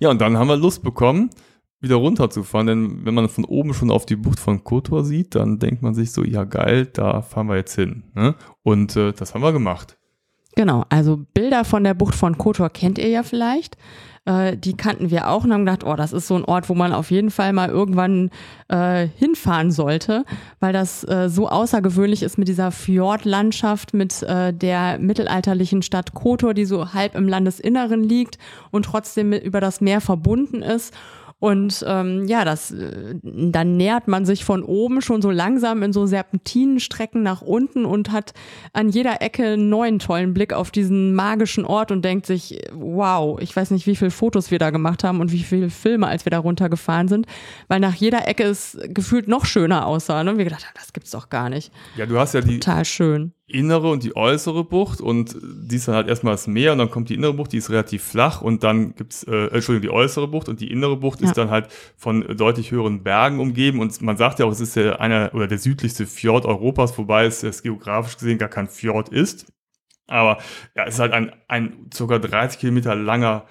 [0.00, 1.30] Ja, und dann haben wir Lust bekommen,
[1.80, 5.58] wieder runterzufahren, denn wenn man von oben schon auf die Bucht von Kotor sieht, dann
[5.58, 8.04] denkt man sich so, ja geil, da fahren wir jetzt hin.
[8.14, 8.34] Ne?
[8.62, 9.98] Und äh, das haben wir gemacht.
[10.56, 13.76] Genau, also Bilder von der Bucht von Kotor kennt ihr ja vielleicht.
[14.24, 16.74] Äh, die kannten wir auch und haben gedacht, oh, das ist so ein Ort, wo
[16.74, 18.30] man auf jeden Fall mal irgendwann
[18.68, 20.24] äh, hinfahren sollte,
[20.60, 26.54] weil das äh, so außergewöhnlich ist mit dieser Fjordlandschaft, mit äh, der mittelalterlichen Stadt Kotor,
[26.54, 28.38] die so halb im Landesinneren liegt
[28.70, 30.94] und trotzdem über das Meer verbunden ist.
[31.44, 35.92] Und ähm, ja, das, äh, dann nähert man sich von oben schon so langsam in
[35.92, 38.32] so Serpentinenstrecken nach unten und hat
[38.72, 43.38] an jeder Ecke einen neuen tollen Blick auf diesen magischen Ort und denkt sich, wow,
[43.42, 46.24] ich weiß nicht, wie viele Fotos wir da gemacht haben und wie viele Filme, als
[46.24, 47.26] wir da runtergefahren sind,
[47.68, 50.24] weil nach jeder Ecke es gefühlt noch schöner aussah.
[50.24, 50.30] Ne?
[50.30, 51.70] Und wir gedacht haben, das gibt's doch gar nicht.
[51.98, 52.58] Ja, du hast ja die.
[52.58, 56.72] Total schön innere und die äußere Bucht und die ist dann halt erstmal das Meer
[56.72, 59.90] und dann kommt die innere Bucht, die ist relativ flach und dann gibt's, äh, Entschuldigung,
[59.90, 61.28] die äußere Bucht und die innere Bucht ja.
[61.28, 64.76] ist dann halt von deutlich höheren Bergen umgeben und man sagt ja auch, es ist
[64.76, 69.10] ja einer oder der südlichste Fjord Europas, wobei es, es geografisch gesehen gar kein Fjord
[69.10, 69.46] ist.
[70.06, 70.38] Aber
[70.74, 73.46] ja, es ist halt ein, ein circa 30 Kilometer langer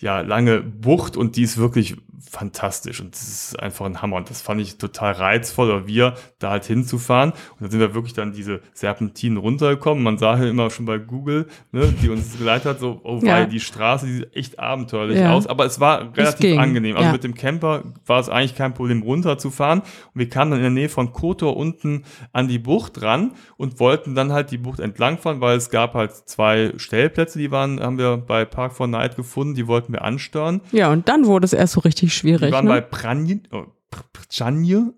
[0.00, 1.96] ja, lange Bucht und die ist wirklich
[2.30, 6.14] fantastisch und das ist einfach ein Hammer und das fand ich total reizvoll, oder wir
[6.38, 10.02] da halt hinzufahren und dann sind wir wirklich dann diese Serpentinen runtergekommen.
[10.02, 13.34] Man sah ja immer schon bei Google, ne, die uns geleitet hat, so, oh ja.
[13.34, 15.32] weil die Straße, die sieht echt abenteuerlich ja.
[15.32, 16.96] aus, aber es war relativ angenehm.
[16.96, 17.12] Also ja.
[17.12, 20.70] mit dem Camper war es eigentlich kein Problem runterzufahren und wir kamen dann in der
[20.70, 25.40] Nähe von Kotor unten an die Bucht ran und wollten dann halt die Bucht entlangfahren,
[25.40, 29.54] weil es gab halt zwei Stellplätze, die waren, haben wir bei Park for Night gefunden,
[29.54, 30.60] die wollten wir ansteuern.
[30.72, 32.48] Ja, und dann wurde es erst so richtig schwierig.
[32.48, 32.70] Wir waren ne?
[32.72, 34.94] bei Pranje, oh, Pranje.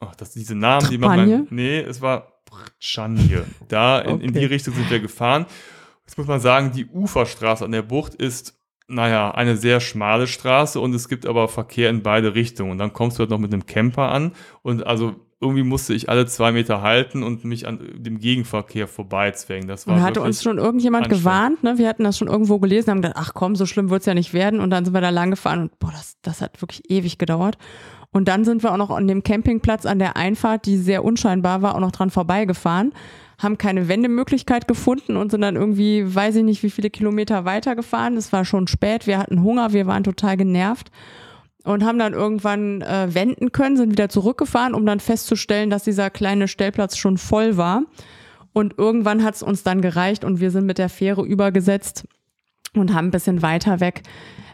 [0.00, 3.44] Ach, das diese Namen, die man beim, Nee, es war Pranje.
[3.68, 4.24] Da in, okay.
[4.24, 5.46] in die Richtung sind wir gefahren.
[6.04, 8.56] Jetzt muss man sagen, die Uferstraße an der Bucht ist
[8.88, 12.70] naja, eine sehr schmale Straße und es gibt aber Verkehr in beide Richtungen.
[12.72, 16.08] Und dann kommst du halt noch mit einem Camper an und also irgendwie musste ich
[16.08, 19.68] alle zwei Meter halten und mich an dem Gegenverkehr vorbeizwängen.
[19.68, 21.76] Das war und hatte uns schon irgendjemand gewarnt, ne?
[21.76, 24.32] Wir hatten das schon irgendwo gelesen, haben gedacht, ach komm, so schlimm wird's ja nicht
[24.32, 24.60] werden.
[24.60, 27.58] Und dann sind wir da lang gefahren und boah, das, das hat wirklich ewig gedauert.
[28.12, 31.60] Und dann sind wir auch noch an dem Campingplatz an der Einfahrt, die sehr unscheinbar
[31.60, 32.94] war, auch noch dran vorbeigefahren,
[33.38, 38.16] haben keine Wendemöglichkeit gefunden und sind dann irgendwie, weiß ich nicht, wie viele Kilometer weitergefahren.
[38.16, 40.90] Es war schon spät, wir hatten Hunger, wir waren total genervt
[41.66, 46.10] und haben dann irgendwann äh, wenden können, sind wieder zurückgefahren, um dann festzustellen, dass dieser
[46.10, 47.82] kleine Stellplatz schon voll war.
[48.52, 52.06] Und irgendwann hat es uns dann gereicht und wir sind mit der Fähre übergesetzt
[52.74, 54.02] und haben ein bisschen weiter weg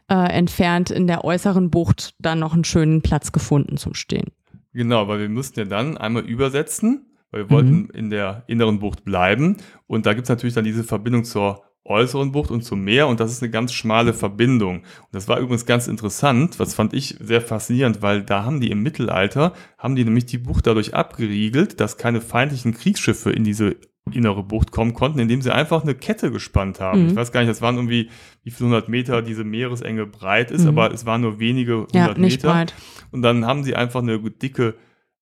[0.09, 4.27] äh, entfernt in der äußeren Bucht dann noch einen schönen Platz gefunden zum Stehen.
[4.73, 7.91] Genau, weil wir mussten ja dann einmal übersetzen, weil wir wollten Mhm.
[7.95, 9.59] in der inneren Bucht bleiben.
[9.87, 13.19] Und da gibt es natürlich dann diese Verbindung zur äußeren Bucht und zum Meer und
[13.21, 14.79] das ist eine ganz schmale Verbindung.
[14.79, 18.71] Und das war übrigens ganz interessant, was fand ich sehr faszinierend, weil da haben die
[18.71, 23.77] im Mittelalter, haben die nämlich die Bucht dadurch abgeriegelt, dass keine feindlichen Kriegsschiffe in diese
[24.13, 27.03] innere Bucht kommen konnten, indem sie einfach eine Kette gespannt haben.
[27.05, 27.09] Mhm.
[27.11, 28.11] Ich weiß gar nicht, das waren irgendwie,
[28.43, 30.69] wie viele hundert Meter diese Meeresenge breit ist, Mhm.
[30.71, 32.53] aber es waren nur wenige hundert Ja, nicht Meter.
[32.53, 32.75] breit.
[33.13, 34.75] Und dann haben sie einfach eine dicke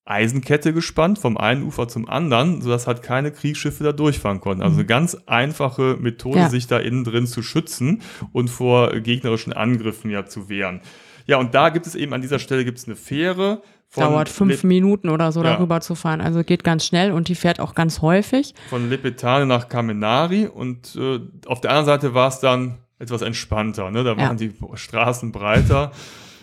[0.05, 4.63] Eisenkette gespannt vom einen Ufer zum anderen, sodass halt keine Kriegsschiffe da durchfahren konnten.
[4.63, 6.43] Also eine ganz einfache Methode, Mhm.
[6.45, 6.49] Ja.
[6.51, 10.81] sich da innen drin zu schützen und vor gegnerischen Angriffen ja zu wehren.
[11.27, 13.63] Ja, und da gibt es eben an dieser Stelle gibt es eine Fähre.
[13.95, 15.55] Dauert fünf Le- Minuten oder so Ja.
[15.55, 16.21] darüber zu fahren.
[16.21, 18.55] Also geht ganz schnell und die fährt auch ganz häufig.
[18.69, 23.91] von Lepetane nach Kamenari und äh, auf der anderen Seite war es dann etwas entspannter.
[23.91, 24.03] Ne?
[24.05, 24.19] Da Ja.
[24.19, 25.91] waren die Straßen breiter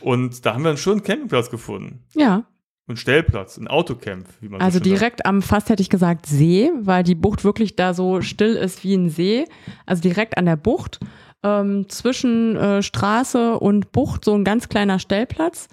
[0.01, 2.03] und da haben wir einen schönen Campingplatz gefunden.
[2.15, 2.43] Ja,
[2.87, 4.85] Einen Stellplatz, ein Autocamp, wie man so also sagt.
[4.85, 8.83] direkt am, fast hätte ich gesagt See, weil die Bucht wirklich da so still ist
[8.85, 9.45] wie ein See.
[9.85, 10.99] Also direkt an der Bucht.
[11.43, 15.67] Ähm, zwischen äh, Straße und Bucht so ein ganz kleiner Stellplatz.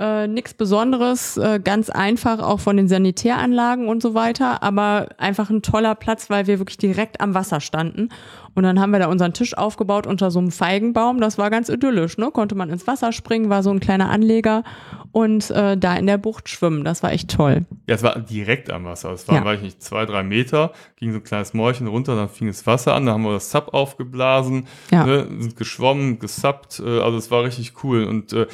[0.00, 5.50] Äh, Nichts Besonderes, äh, ganz einfach auch von den Sanitäranlagen und so weiter, aber einfach
[5.50, 8.10] ein toller Platz, weil wir wirklich direkt am Wasser standen.
[8.54, 11.20] Und dann haben wir da unseren Tisch aufgebaut unter so einem Feigenbaum.
[11.20, 12.30] Das war ganz idyllisch, ne?
[12.30, 14.62] Konnte man ins Wasser springen, war so ein kleiner Anleger
[15.10, 16.84] und äh, da in der Bucht schwimmen.
[16.84, 17.64] Das war echt toll.
[17.88, 19.10] Ja, es war direkt am Wasser.
[19.12, 19.44] Es waren, Ja.
[19.44, 22.66] weiß ich nicht, zwei, drei Meter, ging so ein kleines Mäulchen runter, dann fing das
[22.68, 25.04] Wasser an, da haben wir das Sub aufgeblasen, Ja.
[25.04, 28.04] ne, sind geschwommen, gesubbt, äh, also es war richtig cool.
[28.04, 28.46] Und äh,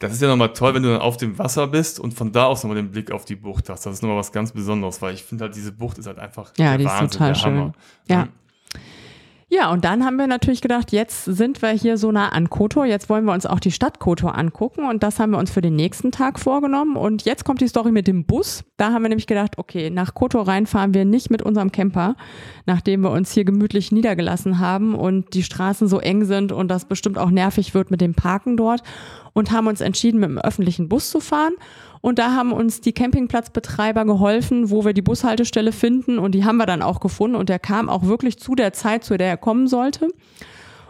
[0.00, 2.46] das ist ja nochmal toll, wenn du dann auf dem Wasser bist und von da
[2.46, 3.86] aus nochmal den Blick auf die Bucht hast.
[3.86, 6.52] Das ist nochmal was ganz Besonderes, weil ich finde halt, diese Bucht ist halt einfach
[6.58, 7.72] Ja, der die ist Wahnsinn, total der Hammer.
[8.06, 8.16] schön.
[8.16, 8.28] Ja.
[9.52, 12.84] Ja, und dann haben wir natürlich gedacht, jetzt sind wir hier so nah an Kotor,
[12.84, 15.60] jetzt wollen wir uns auch die Stadt Kotor angucken und das haben wir uns für
[15.60, 18.62] den nächsten Tag vorgenommen und jetzt kommt die Story mit dem Bus.
[18.76, 22.14] Da haben wir nämlich gedacht, okay, nach Kotor rein fahren wir nicht mit unserem Camper,
[22.64, 26.84] nachdem wir uns hier gemütlich niedergelassen haben und die Straßen so eng sind und das
[26.84, 28.84] bestimmt auch nervig wird mit dem Parken dort
[29.32, 31.54] und haben uns entschieden, mit dem öffentlichen Bus zu fahren.
[32.02, 36.18] Und da haben uns die Campingplatzbetreiber geholfen, wo wir die Bushaltestelle finden.
[36.18, 37.36] Und die haben wir dann auch gefunden.
[37.36, 40.08] Und der kam auch wirklich zu der Zeit, zu der er kommen sollte.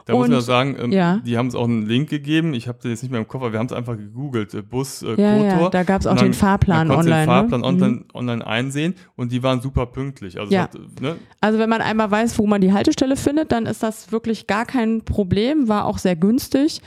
[0.07, 1.21] Da muss Und- man sagen, ähm, ja.
[1.25, 2.55] die haben uns auch einen Link gegeben.
[2.55, 4.55] Ich habe den jetzt nicht mehr im Kopf, aber wir haben es einfach gegoogelt.
[4.55, 7.29] Äh, Bus äh, Ja, ja, da gab's auch Und den Fahrplan man konnte online, Den
[7.29, 7.41] ne?
[7.41, 7.67] Fahrplan Mhm.
[7.67, 10.37] online, online einsehen und die waren super pünktlich.
[10.39, 10.63] Also es Ja.
[10.63, 14.11] hat, ne, Also wenn man einmal weiß, wo man die Haltestelle findet, dann ist das
[14.11, 15.69] wirklich gar kein Problem.
[15.69, 16.81] War auch sehr günstig.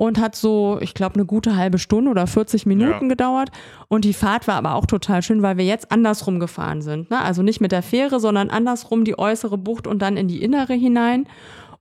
[0.00, 3.08] Und hat so, ich glaube, eine gute halbe Stunde oder 40 Minuten Ja.
[3.08, 3.50] gedauert.
[3.88, 7.10] Und die Fahrt war aber auch total schön, weil wir jetzt andersrum gefahren sind.
[7.10, 7.20] Ne?
[7.20, 10.72] Also nicht mit der Fähre, sondern andersrum die äußere Bucht und dann in die innere
[10.72, 11.26] hinein.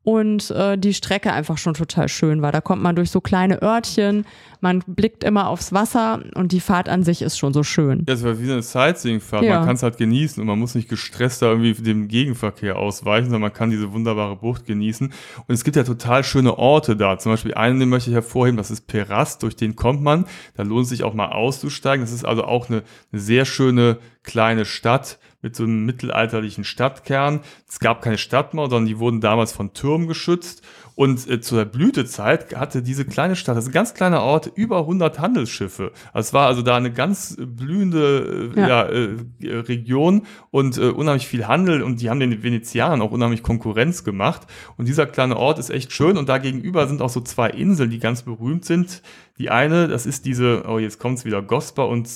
[0.03, 2.51] Und äh, die Strecke einfach schon total schön war.
[2.51, 4.25] Da kommt man durch so kleine Örtchen,
[4.61, 8.03] man blickt immer aufs Wasser und die Fahrt an sich ist schon so schön.
[8.07, 9.43] Ja, es war wie so eine Sightseeing-Fahrt.
[9.43, 9.57] Ja.
[9.57, 13.25] Man kann es halt genießen und man muss nicht gestresst da irgendwie dem Gegenverkehr ausweichen,
[13.25, 15.07] sondern man kann diese wunderbare Bucht genießen.
[15.47, 17.17] Und es gibt ja total schöne Orte da.
[17.17, 20.25] Zum Beispiel einen, den möchte ich hervorheben, das ist Perast, durch den kommt man.
[20.55, 22.03] Da lohnt es sich auch mal auszusteigen.
[22.03, 23.97] Das ist also auch eine, eine sehr schöne
[24.29, 27.39] kleine Stadt mit so einem mittelalterlichen Stadtkern.
[27.67, 30.61] Es gab keine Stadtmauer, sondern die wurden damals von Türmen geschützt.
[30.93, 34.79] Und äh, zur Blütezeit hatte diese kleine Stadt, das ist ein ganz kleiner Ort, über
[34.79, 35.93] 100 Handelsschiffe.
[36.11, 38.67] Also es war also da eine ganz blühende äh, Ja.
[38.67, 38.83] ja.
[38.83, 39.15] äh,
[39.61, 44.41] Region und äh, unheimlich viel Handel und die haben den Venezianern auch unheimlich Konkurrenz gemacht.
[44.75, 47.89] Und dieser kleine Ort ist echt schön und da gegenüber sind auch so zwei Inseln,
[47.89, 49.01] die ganz berühmt sind.
[49.37, 52.09] Die eine, das ist diese, oh jetzt kommt's wieder, Gospa und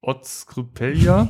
[0.00, 1.28] Sk- Otskrupelja.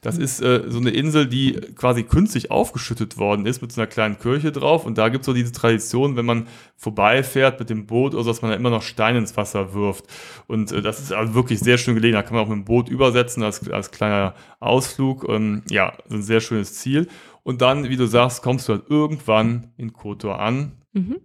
[0.00, 3.88] Das ist äh, so eine Insel, die quasi künstlich aufgeschüttet worden ist mit so einer
[3.88, 4.86] kleinen Kirche drauf.
[4.86, 8.30] Und da gibt es so diese Tradition, wenn man vorbeifährt mit dem Boot oder so,
[8.30, 10.06] dass man da immer noch Steine ins Wasser wirft.
[10.46, 12.14] Und äh, das ist also wirklich sehr schön gelegen.
[12.14, 15.28] Da kann man auch mit dem Boot übersetzen als, als kleiner Ausflug.
[15.28, 17.08] Ähm, ja, so ein sehr schönes Ziel.
[17.42, 20.72] Und dann, wie du sagst, kommst du halt irgendwann in Kotor an,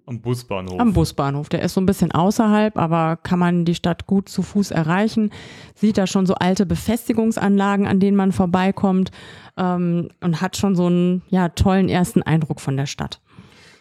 [0.06, 0.80] am Busbahnhof.
[0.80, 1.50] Am Busbahnhof.
[1.50, 5.32] Der ist so ein bisschen außerhalb, aber kann man die Stadt gut zu Fuß erreichen.
[5.74, 9.12] Sieht da schon so alte Befestigungsanlagen, an denen man vorbeikommt
[9.58, 13.22] ähm, und hat schon so einen ja, tollen ersten Eindruck von der Stadt.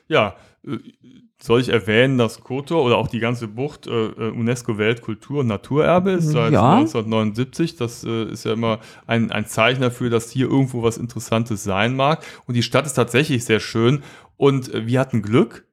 [0.09, 0.79] Ja, äh,
[1.43, 6.13] soll ich erwähnen, dass Kotor oder auch die ganze Bucht äh, äh, UNESCO-Weltkultur- und Naturerbe
[6.13, 6.77] ist seit Ja.
[6.77, 7.75] 1979.
[7.77, 11.97] Das äh, ist ja immer ein, ein Zeichen dafür, dass hier irgendwo was Interessantes sein
[11.97, 12.25] mag.
[12.47, 14.05] Und die Stadt ist tatsächlich sehr schön.
[14.37, 15.67] Und äh, wir hatten Glück.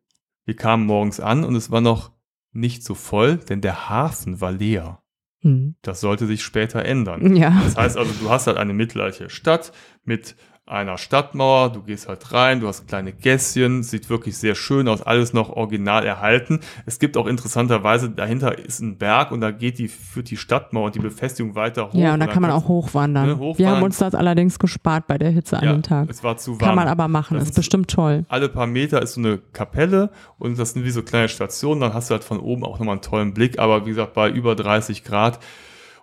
[0.50, 2.12] Wir kamen morgens an und es war noch
[2.54, 5.04] nicht so voll, denn der Hafen war leer.
[5.42, 5.76] Hm.
[5.84, 7.36] Das sollte sich später ändern.
[7.36, 7.62] Ja.
[7.64, 9.72] Das heißt also, du hast halt eine mittelalterliche Stadt
[10.06, 10.36] mit
[10.70, 15.02] einer Stadtmauer, du gehst halt rein, du hast kleine Gässchen, sieht wirklich sehr schön aus,
[15.02, 16.60] alles noch original erhalten.
[16.86, 20.86] Es gibt auch interessanterweise, dahinter ist ein Berg und da geht die, führt die Stadtmauer
[20.86, 21.94] und die Befestigung weiter hoch.
[21.96, 23.26] Ja, und da kann man auch hochwandern.
[23.28, 23.58] Ne, hochwandern.
[23.58, 26.10] Wir haben uns das allerdings gespart bei der Hitze an ja, dem Tag.
[26.10, 26.60] Es war zu warm.
[26.60, 28.26] Kann man aber machen, Das ist ist- bestimmt toll.
[28.30, 31.82] alle paar Meter ist so eine Kapelle und das sind wie so kleine Stationen.
[31.82, 33.58] Dann hast du halt von oben auch nochmal einen tollen Blick.
[33.60, 35.40] Aber wie gesagt, bei über 30 Grad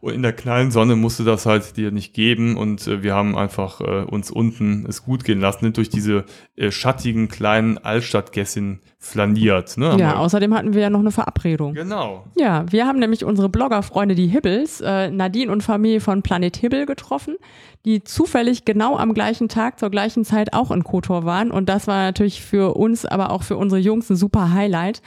[0.01, 2.57] und in der knallen Sonne musste das halt dir nicht geben.
[2.57, 6.25] Und äh, wir haben einfach äh, uns unten es gut gehen lassen, durch diese
[6.57, 9.77] äh, schattigen kleinen Altstadtgässchen flaniert.
[9.79, 9.97] Ne?
[9.99, 11.75] Ja, außerdem hatten wir ja noch eine Verabredung.
[11.75, 12.25] Genau.
[12.37, 16.87] Ja, wir haben nämlich unsere Bloggerfreunde, die Hibbels, äh, Nadine und Familie von Planet Hibbel
[16.87, 17.37] getroffen,
[17.85, 21.51] die zufällig genau am gleichen Tag zur gleichen Zeit auch in Kotor waren.
[21.51, 25.03] Und das war natürlich für uns, aber auch für unsere Jungs ein super Highlight.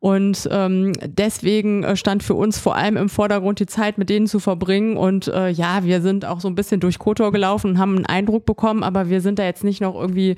[0.00, 4.26] Und ähm, deswegen äh, stand für uns vor allem im Vordergrund die Zeit, mit denen
[4.26, 4.96] zu verbringen.
[4.96, 8.06] Und äh, ja, wir sind auch so ein bisschen durch Kotor gelaufen und haben einen
[8.06, 10.36] Eindruck bekommen, aber wir sind da jetzt nicht noch irgendwie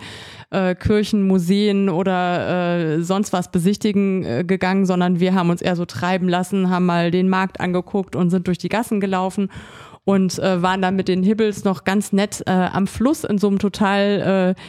[0.51, 5.77] äh, Kirchen, Museen oder äh, sonst was besichtigen äh, gegangen, sondern wir haben uns eher
[5.77, 9.48] so treiben lassen, haben mal den Markt angeguckt und sind durch die Gassen gelaufen
[10.05, 13.46] und äh, waren dann mit den Hibbels noch ganz nett äh, am Fluss in so
[13.46, 14.61] einem total äh,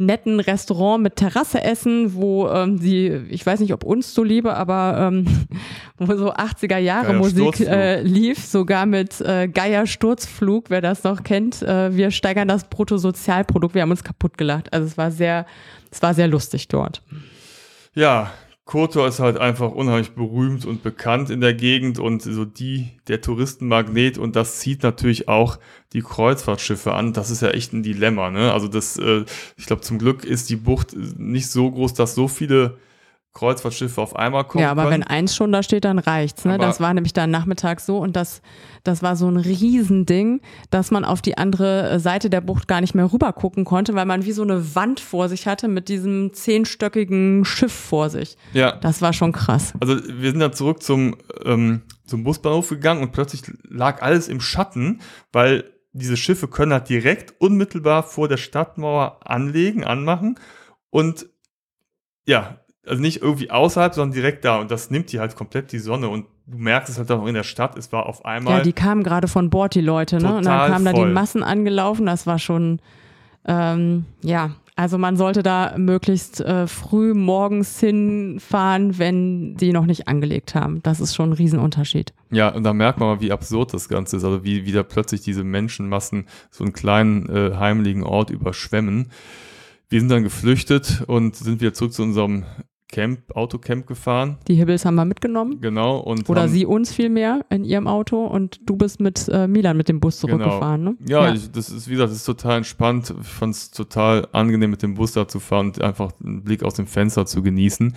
[0.00, 4.54] netten Restaurant mit Terrasse essen, wo ähm, sie, ich weiß nicht, ob uns so liebe,
[4.54, 5.26] aber ähm,
[5.98, 11.22] wo so 80er Jahre Musik äh, lief, sogar mit äh, Geier Sturzflug, wer das noch
[11.22, 11.62] kennt.
[11.62, 13.74] Äh, wir steigern das Bruttosozialprodukt.
[13.74, 14.72] Wir haben uns kaputt gelacht.
[14.72, 15.46] Also es war sehr,
[15.90, 17.02] es war sehr lustig dort.
[17.94, 18.32] Ja,
[18.70, 23.20] Kotor ist halt einfach unheimlich berühmt und bekannt in der Gegend und so die, der
[23.20, 25.58] Touristenmagnet und das zieht natürlich auch
[25.92, 27.12] die Kreuzfahrtschiffe an.
[27.12, 28.52] Das ist ja echt ein Dilemma, ne?
[28.52, 29.24] Also das, äh,
[29.56, 32.78] ich glaube, zum Glück ist die Bucht nicht so groß, dass so viele
[33.40, 34.62] Kreuzfahrtschiffe auf einmal kommen.
[34.62, 35.00] Ja, aber können.
[35.00, 36.44] wenn eins schon da steht, dann reicht's.
[36.44, 36.54] Ne?
[36.54, 38.42] Aber- Das war nämlich dann nachmittags so und das,
[38.84, 42.82] das war so ein Riesending, dass man auf die andere äh, Seite der Bucht gar
[42.82, 45.88] nicht mehr rüber gucken konnte, weil man wie so eine Wand vor sich hatte mit
[45.88, 48.36] diesem zehnstöckigen Schiff vor sich.
[48.52, 49.72] ja, Das war schon krass.
[49.80, 54.40] Also wir sind dann zurück zum, ähm, zum Busbahnhof gegangen und plötzlich lag alles im
[54.42, 55.00] Schatten,
[55.32, 60.38] weil diese Schiffe können halt direkt unmittelbar vor der Stadtmauer anlegen, anmachen
[60.90, 61.26] und
[62.26, 65.78] ja, also nicht irgendwie außerhalb, sondern direkt da und das nimmt die halt komplett die
[65.78, 68.62] Sonne und du merkst es halt auch in der Stadt, es war auf einmal Ja,
[68.64, 70.36] die kamen gerade von Bord, die Leute, ne?
[70.36, 71.06] Und dann kamen da voll.
[71.08, 72.06] die Massen angelaufen.
[72.06, 72.80] Das war schon,
[73.46, 80.08] ähm, ja, also man sollte da möglichst äh, früh morgens hinfahren, wenn die noch nicht
[80.08, 80.82] angelegt haben.
[80.82, 82.12] Das ist schon ein Riesenunterschied.
[82.30, 84.24] Ja, und da merkt man mal, wie absurd das Ganze ist.
[84.24, 89.10] Also wie wieder plötzlich diese Menschenmassen so einen kleinen äh, heimlichen Ort überschwemmen.
[89.90, 92.44] Wir sind dann geflüchtet und sind wieder zurück zu unserem
[92.92, 94.38] Camp, Autocamp gefahren.
[94.48, 95.60] Die Hibbels haben wir mitgenommen.
[95.60, 95.98] Genau.
[95.98, 99.76] Und Oder haben, sie uns vielmehr in ihrem Auto und du bist mit äh, Milan
[99.76, 100.96] mit dem Bus zurückgefahren, ne?
[100.98, 101.22] Genau.
[101.24, 103.14] Ja, Ich, das ist, wie gesagt, das ist total entspannt.
[103.20, 106.62] Ich fand es total angenehm, mit dem Bus da zu fahren und einfach einen Blick
[106.64, 107.94] aus dem Fenster zu genießen.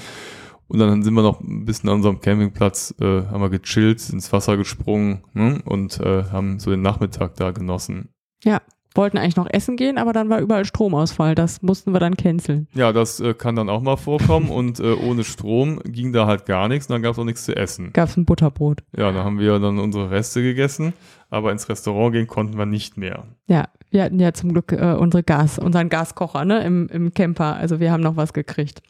[0.67, 4.31] Und dann sind wir noch ein bisschen an unserem Campingplatz, äh, haben wir gechillt, ins
[4.31, 5.61] Wasser gesprungen ne?
[5.65, 8.09] und äh, haben so den Nachmittag da genossen.
[8.43, 8.61] ja.
[8.95, 11.35] Wollten eigentlich noch essen gehen, aber dann war überall Stromausfall.
[11.35, 12.67] Das mussten wir dann canceln.
[12.73, 16.45] Ja, das äh, kann dann auch mal vorkommen und äh, ohne Strom ging da halt
[16.45, 17.91] gar nichts und dann gab es auch nichts zu essen.
[17.93, 18.83] Gab's ein Butterbrot.
[18.95, 20.93] Ja, da haben wir dann unsere Reste gegessen,
[21.29, 23.23] aber ins Restaurant gehen konnten wir nicht mehr.
[23.47, 27.55] Ja, wir hatten ja zum Glück äh, unsere Gas, unseren Gaskocher ne, im, im Camper.
[27.55, 28.81] Also wir haben noch was gekriegt.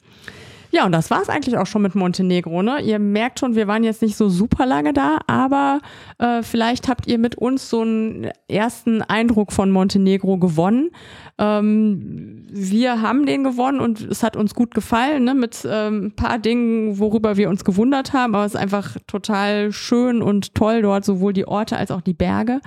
[0.74, 2.64] Ja, und das war es eigentlich auch schon mit Montenegro.
[2.64, 2.82] Ne?
[2.82, 5.82] Ihr merkt schon, wir waren jetzt nicht so super lange da, aber
[6.18, 10.90] äh, vielleicht habt ihr mit uns so einen ersten Eindruck von Montenegro gewonnen.
[11.38, 15.36] Ähm, wir haben den gewonnen und es hat uns gut gefallen, ne?
[15.36, 18.34] mit ähm, ein paar Dingen, worüber wir uns gewundert haben.
[18.34, 22.16] Aber es ist einfach total schön und toll dort, sowohl die Orte als auch die
[22.16, 22.62] Berge,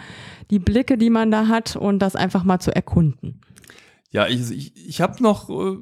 [0.53, 3.41] die Blicke, die man da hat und das einfach mal zu erkunden.
[4.17, 5.77] Ja, ich, ich, ich habe noch äh,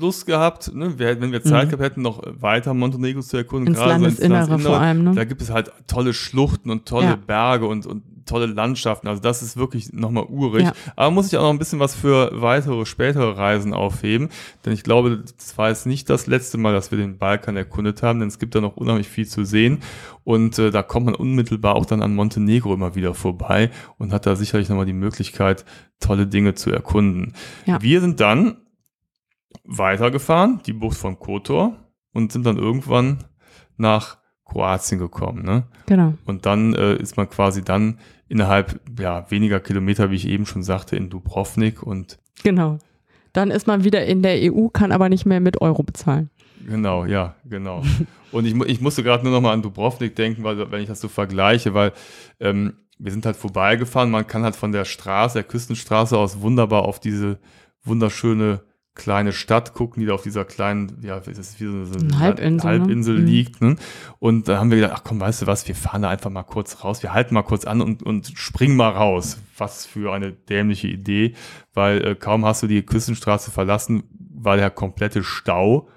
[0.00, 1.70] Lust gehabt, ne, wir, wenn wir Zeit Mhm.
[1.70, 3.68] gehabt hätten, noch weiter Montenegro zu erkunden.
[3.68, 5.12] Ins gerade so Landesinnere vor allem, ne?
[5.14, 7.16] Da gibt es halt tolle Schluchten und tolle Ja.
[7.24, 9.08] Berge und, und tolle Landschaften.
[9.08, 10.64] Also das ist wirklich nochmal urig.
[10.64, 10.72] Ja.
[10.96, 14.28] Aber muss ich auch noch ein bisschen was für weitere, spätere Reisen aufheben.
[14.64, 18.02] Denn ich glaube, das war jetzt nicht das letzte Mal, dass wir den Balkan erkundet
[18.02, 19.78] haben, denn es gibt da noch unheimlich viel zu sehen.
[20.24, 24.26] Und äh, da kommt man unmittelbar auch dann an Montenegro immer wieder vorbei und hat
[24.26, 25.64] da sicherlich nochmal die Möglichkeit,
[26.00, 27.34] tolle Dinge zu erkunden.
[27.66, 27.82] Ja.
[27.82, 28.58] Wir sind dann
[29.64, 31.76] weitergefahren, die Bucht von Kotor,
[32.12, 33.24] und sind dann irgendwann
[33.76, 34.18] nach
[34.48, 35.44] Kroatien gekommen.
[35.44, 35.64] Ne?
[35.86, 36.14] Genau.
[36.24, 40.62] Und dann äh, ist man quasi dann innerhalb ja, weniger Kilometer, wie ich eben schon
[40.62, 42.78] sagte, in Dubrovnik und Genau.
[43.32, 46.30] Dann ist man wieder in der EU, kann aber nicht mehr mit Euro bezahlen.
[46.66, 47.82] genau, ja, genau.
[48.32, 51.00] und ich, ich musste gerade nur noch mal an Dubrovnik denken, weil wenn ich das
[51.00, 51.92] so vergleiche, weil
[52.40, 54.10] ähm, wir sind halt vorbeigefahren.
[54.10, 57.38] Man kann halt von der Straße, der Küstenstraße aus wunderbar auf diese
[57.84, 58.62] wunderschöne
[58.98, 62.68] kleine Stadt gucken, die da auf dieser kleinen, ja, ist es wie so, eine Halbinsel,
[62.68, 63.24] Halbinsel ne?
[63.24, 63.62] liegt.
[63.62, 63.76] Ne?
[64.18, 66.42] Und da haben wir gedacht, ach komm, weißt du was, wir fahren da einfach mal
[66.42, 69.38] kurz raus, wir halten mal kurz an und, und springen mal raus.
[69.56, 71.34] Was für eine dämliche Idee,
[71.72, 74.02] weil äh, kaum hast du die Küstenstraße verlassen,
[74.34, 75.88] war der komplette Stau.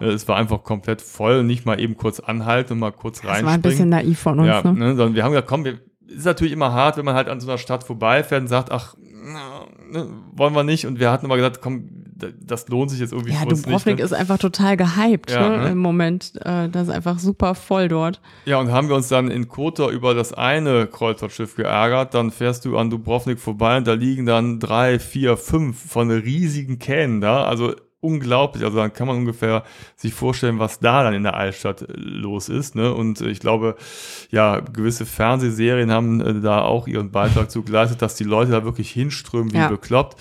[0.00, 3.42] Äh, Es war einfach komplett voll, nicht mal eben kurz anhalten und mal kurz Das
[3.42, 4.48] war ein bisschen naiv von uns.
[4.48, 4.72] Ja, ne?
[4.72, 7.40] ne, sondern wir haben gesagt, komm, wir, ist natürlich immer hart, wenn man halt an
[7.40, 10.86] so einer Stadt vorbeifährt und sagt, ach, na, ne, wollen wir nicht.
[10.86, 12.05] Und wir hatten aber gesagt, komm,
[12.40, 13.66] das lohnt sich jetzt irgendwie Ja, für uns nicht.
[13.66, 14.02] Dubrovnik Ne?
[14.04, 15.68] ist einfach total gehypt Ja, ne, ne?
[15.70, 16.32] im Moment.
[16.44, 18.20] Äh, das ist einfach super voll dort.
[18.44, 22.64] Ja, und haben wir uns dann in Kotor über das eine Kreuzfahrtschiff geärgert, dann fährst
[22.64, 27.44] du an Dubrovnik vorbei und da liegen dann drei, vier, fünf von riesigen Kähnen da.
[27.44, 28.62] Also unglaublich.
[28.62, 29.64] Also dann kann man ungefähr
[29.96, 32.76] sich vorstellen, was da dann in der Altstadt äh, los ist.
[32.76, 32.94] Ne?
[32.94, 33.74] Und äh, ich glaube,
[34.30, 38.90] ja, gewisse Fernsehserien haben da auch ihren Beitrag zu geleistet, dass die Leute da wirklich
[38.92, 39.68] hinströmen wie Ja.
[39.68, 40.16] bekloppt.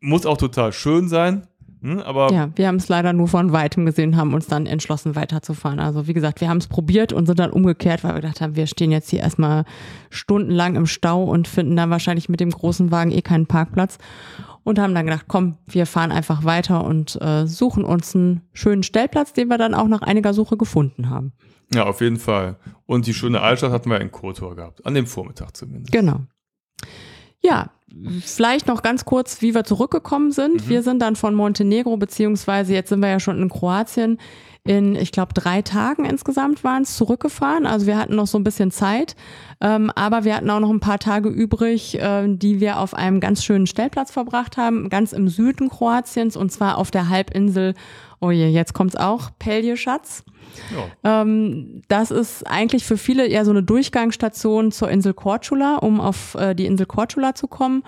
[0.00, 1.46] Muss auch total schön sein.
[1.82, 2.00] Hm?
[2.00, 5.80] Aber Ja, wir haben es leider nur von weitem gesehen, haben uns dann entschlossen weiterzufahren.
[5.80, 8.54] Also wie gesagt, wir haben es probiert und sind dann umgekehrt, weil wir gedacht haben,
[8.56, 9.64] wir stehen jetzt hier erstmal
[10.10, 13.98] stundenlang im Stau und finden dann wahrscheinlich mit dem großen Wagen eh keinen Parkplatz.
[14.62, 18.82] Und haben dann gedacht, komm, wir fahren einfach weiter und äh, suchen uns einen schönen
[18.82, 21.32] Stellplatz, den wir dann auch nach einiger Suche gefunden haben.
[21.72, 22.56] ja, auf jeden Fall.
[22.84, 24.84] Und die schöne Altstadt hatten wir in Kotor gehabt.
[24.84, 25.92] An dem Vormittag zumindest.
[25.92, 26.20] Genau.
[27.40, 27.70] Ja,
[28.24, 30.68] vielleicht noch ganz kurz, wie wir zurückgekommen sind.
[30.68, 34.18] Wir sind dann von Montenegro, beziehungsweise jetzt sind wir ja schon in Kroatien,
[34.62, 37.66] in, ich glaube, drei Tagen insgesamt waren es zurückgefahren.
[37.66, 39.16] Also wir hatten noch so ein bisschen Zeit,
[39.60, 43.20] ähm, aber wir hatten auch noch ein paar Tage übrig, äh, die wir auf einem
[43.20, 47.74] ganz schönen Stellplatz verbracht haben, ganz im Süden Kroatiens und zwar auf der Halbinsel,
[48.20, 50.24] oh je, jetzt kommt's auch, Peljeschatz.
[51.04, 51.22] Ja.
[51.22, 56.34] Ähm, das ist eigentlich für viele eher so eine Durchgangsstation zur Insel Korčula, um auf
[56.34, 57.82] äh, die Insel Korčula zu kommen.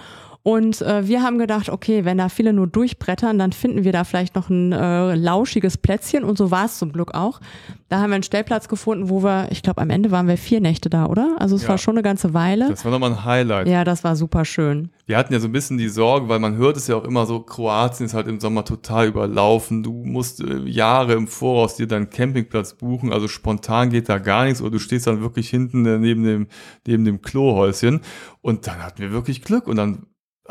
[0.44, 4.02] Und äh, wir haben gedacht, okay, wenn da viele nur durchbrettern, dann finden wir da
[4.02, 6.24] vielleicht noch ein äh, lauschiges Plätzchen.
[6.24, 7.40] Und so war es zum Glück auch.
[7.88, 10.60] Da haben wir einen Stellplatz gefunden, wo wir, ich glaube, am Ende waren wir vier
[10.60, 11.36] Nächte da, oder?
[11.38, 11.68] Also es Ja.
[11.68, 12.68] war schon eine ganze Weile.
[12.70, 13.68] Das war nochmal ein Highlight.
[13.68, 14.90] ja, das war super schön.
[15.06, 17.24] Wir hatten ja so ein bisschen die Sorge, weil man hört es ja auch immer
[17.26, 19.82] so, Kroatien ist halt im Sommer total überlaufen.
[19.84, 23.12] Du musst äh, Jahre im Voraus dir deinen Campingplatz buchen.
[23.12, 24.60] Also spontan geht da gar nichts.
[24.60, 26.46] Oder du stehst dann wirklich hinten äh, neben dem,
[26.86, 28.00] neben dem Klohäuschen.
[28.40, 29.68] Und dann hatten wir wirklich Glück.
[29.68, 30.06] Und dann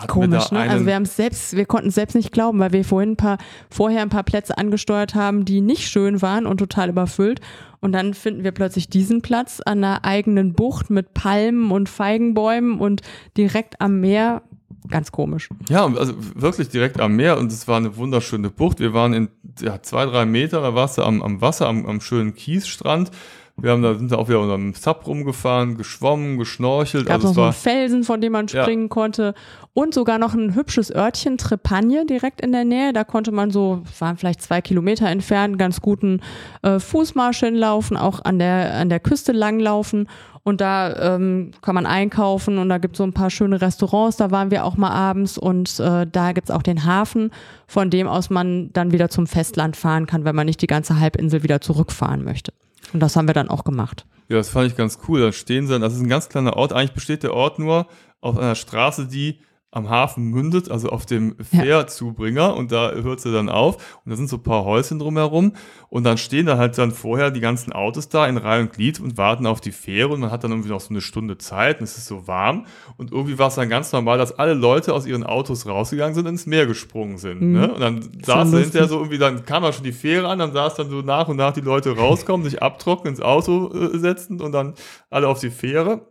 [0.08, 0.60] Komisch, ne?
[0.60, 3.38] Also wir haben selbst, wir konnten es selbst nicht glauben, weil wir vorhin ein paar,
[3.70, 7.41] vorher ein paar Plätze angesteuert haben, die nicht schön waren und total überfüllt.
[7.80, 12.80] Und dann finden wir plötzlich diesen Platz an einer eigenen Bucht mit Palmen und Feigenbäumen
[12.80, 13.02] und
[13.38, 14.43] direkt am Meer.
[14.89, 15.49] Ganz komisch.
[15.70, 18.80] Ja, also wirklich direkt am Meer und es war eine wunderschöne Bucht.
[18.80, 19.30] Wir waren in
[19.60, 23.12] ja, zwei, drei Meter, da warst du am, am Wasser, am, am schönen Kiesstrand.
[23.58, 27.06] Wir haben da, sind da auch wieder unter dem Sub rumgefahren, geschwommen, geschnorchelt.
[27.06, 28.64] Gab also noch es so einen Felsen, von dem man Ja.
[28.64, 29.34] springen konnte.
[29.74, 32.91] Und sogar noch ein hübsches Örtchen, Trepagne, direkt in der Nähe.
[32.93, 36.22] Da konnte man so, es waren vielleicht zwei Kilometer entfernt, ganz guten
[36.62, 40.08] äh, Fußmarsch hinlaufen, auch an der, an der Küste langlaufen.
[40.43, 44.18] Und da ähm, kann man einkaufen und da gibt es so ein paar schöne Restaurants.
[44.18, 47.30] Da waren wir auch mal abends und äh, da gibt's auch den Hafen,
[47.68, 50.99] von dem aus man dann wieder zum Festland fahren kann, wenn man nicht die ganze
[50.99, 52.54] Halbinsel wieder zurückfahren möchte.
[52.94, 54.06] Und das haben wir dann auch gemacht.
[54.30, 55.22] ja, das fand ich ganz cool.
[55.22, 56.74] Da stehen sie, das ist ein ganz kleiner Ort.
[56.74, 57.88] Eigentlich besteht der Ort nur
[58.22, 59.39] auf einer Straße, die
[59.72, 64.17] am Hafen mündet, also auf dem Fährzubringer und da hört sie dann auf und da
[64.17, 65.53] sind so ein paar Häuschen drumherum
[65.88, 68.99] und dann stehen da halt dann vorher die ganzen Autos da in Reihe und Glied
[68.99, 71.80] und warten auf die Fähre und man hat dann irgendwie noch so eine Stunde Zeit
[71.80, 72.65] und es ist so warm
[72.97, 76.26] und irgendwie war es dann ganz normal, dass alle Leute aus ihren Autos rausgegangen sind
[76.26, 77.41] und ins Meer gesprungen sind.
[77.41, 77.74] Ne?
[77.74, 80.76] Und dann saß hinterher so irgendwie, dann kam da schon die Fähre an, dann saß
[80.76, 84.51] dann so nach und nach die Leute rauskommen, sich abtrocknen, ins Auto äh, setzen und
[84.51, 84.74] dann
[85.09, 86.11] alle auf die Fähre.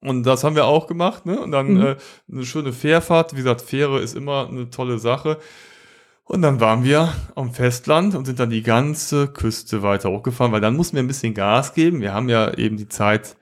[0.00, 1.40] Und das haben wir auch gemacht, ne?
[1.40, 1.82] Und dann Mhm.
[1.82, 1.96] äh,
[2.30, 3.32] eine schöne Fährfahrt.
[3.32, 5.38] Wie gesagt, Fähre ist immer eine tolle Sache.
[6.24, 10.60] Und dann waren wir am Festland und sind dann die ganze Küste weiter hochgefahren, weil
[10.60, 12.00] dann mussten wir ein bisschen Gas geben.
[12.02, 13.36] Wir haben ja eben die Zeit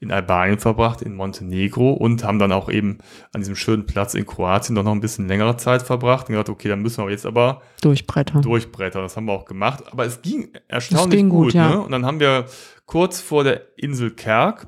[0.00, 2.98] in Albanien verbracht, in Montenegro und haben dann auch eben
[3.32, 6.48] an diesem schönen Platz in Kroatien doch noch ein bisschen längere Zeit verbracht und gedacht,
[6.48, 8.42] okay, dann müssen wir jetzt aber Durchbrettern.
[8.42, 9.02] durchbrettern.
[9.02, 9.84] Das haben wir auch gemacht.
[9.92, 11.54] Aber es ging erstaunlich ging gut, gut.
[11.54, 11.68] ja.
[11.68, 11.80] ne?
[11.80, 12.46] Und dann haben wir
[12.86, 14.66] kurz vor der Insel Kerk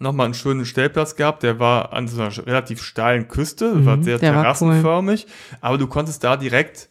[0.00, 1.42] nochmal einen schönen Stellplatz gehabt.
[1.42, 5.26] Der war an so einer relativ steilen Küste, Mhm, war sehr terrassenförmig.
[5.60, 6.88] Aber du konntest da direkt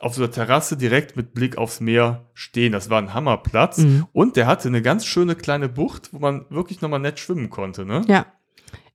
[0.00, 2.72] auf so einer Terrasse direkt mit Blick aufs Meer stehen.
[2.72, 3.78] Das war ein Hammerplatz.
[3.78, 4.06] Mhm.
[4.12, 7.84] Und der hatte eine ganz schöne kleine Bucht, wo man wirklich nochmal nett schwimmen konnte.
[7.84, 8.02] Ne?
[8.06, 8.26] Ja.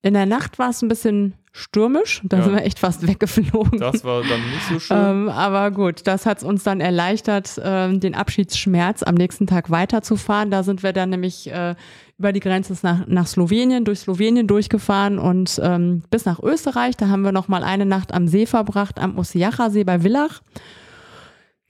[0.01, 2.21] In der Nacht war es ein bisschen stürmisch.
[2.25, 2.43] Da Ja.
[2.43, 3.79] sind wir echt fast weggeflogen.
[3.79, 4.97] Das war dann nicht so schön.
[4.97, 9.69] Ähm, aber gut, das hat es uns dann erleichtert, ähm, den Abschiedsschmerz am nächsten Tag
[9.71, 10.51] weiterzufahren.
[10.51, 11.75] Da sind wir dann nämlich äh,
[12.23, 16.95] über die Grenze nach, nach Slowenien, durch Slowenien durchgefahren und ähm, bis nach Österreich.
[16.95, 20.41] Da haben wir noch mal eine Nacht am See verbracht, am Osiacha-See bei Villach.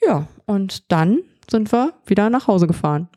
[0.05, 3.07] Ja, und dann sind wir wieder nach Hause gefahren.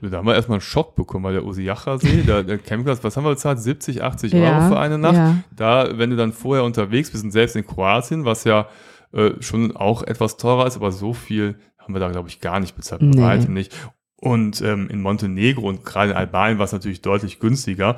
[0.00, 3.24] Da haben wir erstmal einen Schock bekommen, weil der Osiacha-See, der, der Campingplatz, was haben
[3.24, 3.60] wir bezahlt?
[3.60, 5.14] 70, 80 Euro Ja, für eine Nacht.
[5.16, 5.36] ja.
[5.54, 8.66] Da, wenn du dann vorher unterwegs bist und selbst in Kroatien, was ja
[9.12, 12.60] äh, schon auch etwas teurer ist, aber so viel haben wir da, glaube ich, gar
[12.60, 13.00] nicht bezahlt.
[13.00, 13.22] Bei Nee.
[13.22, 13.74] weitem nicht.
[14.20, 17.96] Und ähm, in Montenegro und gerade in Albanien war es natürlich deutlich günstiger.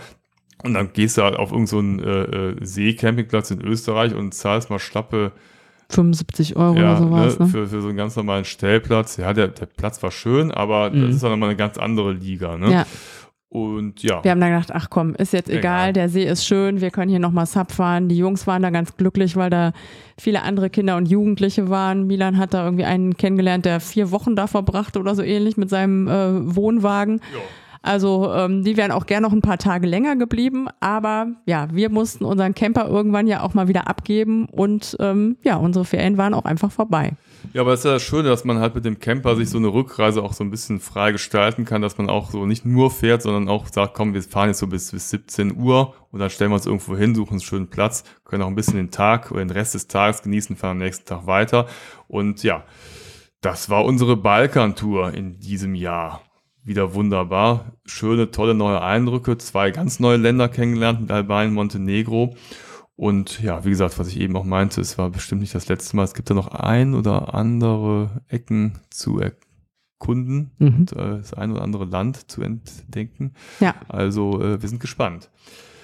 [0.62, 4.68] Und dann gehst du halt auf irgendeinen so äh, äh, Seecampingplatz in Österreich und zahlst
[4.68, 5.32] mal schlappe
[5.88, 7.38] 75 Euro ja, oder sowas.
[7.38, 7.50] ne, Ne?
[7.50, 9.16] Für, für so einen ganz normalen Stellplatz.
[9.16, 11.06] Ja, der, der Platz war schön, aber Mhm.
[11.06, 12.56] das ist dann nochmal eine ganz andere Liga.
[12.58, 12.70] Ne?
[12.70, 12.86] Ja,
[13.52, 15.58] Und ja, wir haben dann gedacht, ach komm, ist jetzt egal,
[15.90, 15.92] Egal.
[15.92, 18.08] der See ist schön, wir können hier nochmal Sub fahren.
[18.08, 19.72] Die Jungs waren da ganz glücklich, weil da
[20.16, 22.06] viele andere Kinder und Jugendliche waren.
[22.06, 25.68] Milan hat da irgendwie einen kennengelernt, der vier Wochen da verbrachte oder so ähnlich mit
[25.68, 27.20] seinem äh, Wohnwagen.
[27.34, 27.40] ja.
[27.82, 31.88] Also ähm, die wären auch gern noch ein paar Tage länger geblieben, aber ja, wir
[31.88, 36.34] mussten unseren Camper irgendwann ja auch mal wieder abgeben und ähm, ja, unsere Ferien waren
[36.34, 37.12] auch einfach vorbei.
[37.54, 39.56] Ja, aber es ist ja das Schöne, dass man halt mit dem Camper sich so
[39.56, 42.90] eine Rückreise auch so ein bisschen frei gestalten kann, dass man auch so nicht nur
[42.90, 46.28] fährt, sondern auch sagt, komm, wir fahren jetzt so bis, bis 17 Uhr und dann
[46.28, 49.30] stellen wir uns irgendwo hin, suchen einen schönen Platz, können auch ein bisschen den Tag
[49.30, 51.66] oder den Rest des Tages genießen, fahren am nächsten Tag weiter.
[52.08, 52.64] Und ja,
[53.40, 56.20] das war unsere Balkantour in diesem Jahr.
[56.62, 57.72] Wieder wunderbar.
[57.86, 59.38] Schöne, tolle neue Eindrücke.
[59.38, 62.36] Zwei ganz neue Länder kennengelernt mit Albanien, Montenegro.
[62.96, 65.96] Und ja, wie gesagt, was ich eben auch meinte, es war bestimmt nicht das letzte
[65.96, 66.04] Mal.
[66.04, 70.66] Es gibt da noch ein oder andere Ecken zu erkunden Mhm.
[70.66, 73.34] und äh, das ein oder andere Land zu entdecken.
[73.60, 75.30] Ja, Also äh, wir sind gespannt.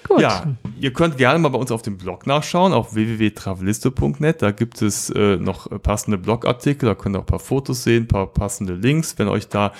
[0.07, 0.21] Gut.
[0.21, 0.45] Ja,
[0.79, 4.41] ihr könnt gerne mal bei uns auf dem Blog nachschauen, auf www.traveliste.net.
[4.41, 7.83] Da gibt es äh, noch äh, passende Blogartikel, da könnt ihr auch ein paar Fotos
[7.83, 9.71] sehen, ein paar passende Links, wenn euch da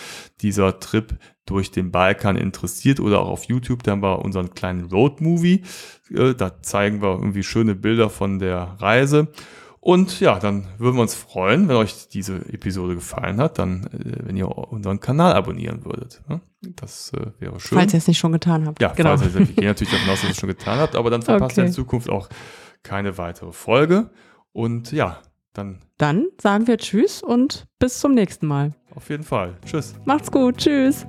[0.42, 4.86] dieser Trip durch den Balkan interessiert oder auch auf YouTube, da haben wir unseren kleinen
[4.86, 5.64] Road-Movie.
[6.14, 9.30] Äh, da zeigen wir irgendwie schöne Bilder von der Reise.
[9.80, 14.26] Und ja, dann würden wir uns freuen, wenn euch diese Episode gefallen hat, dann, äh,
[14.26, 16.22] wenn ihr unseren Kanal abonnieren würdet.
[16.28, 16.42] Ne?
[16.62, 17.78] Das äh, wäre schön.
[17.78, 18.82] Falls ihr es nicht schon getan habt.
[18.82, 19.18] Ja, genau.
[19.18, 21.10] falls ihr es, ich gehe natürlich davon aus, dass ihr es schon getan habt, aber
[21.10, 21.62] dann verpasst okay.
[21.62, 22.28] ihr in Zukunft auch
[22.84, 24.10] keine weitere Folge.
[24.52, 25.22] Und ja,
[25.54, 25.80] dann.
[25.98, 28.74] Dann sagen wir Tschüss und bis zum nächsten Mal.
[28.96, 29.58] Auf jeden Fall.
[29.66, 29.96] Tschüss.
[30.06, 30.58] Macht's gut.
[30.58, 31.06] Tschüss.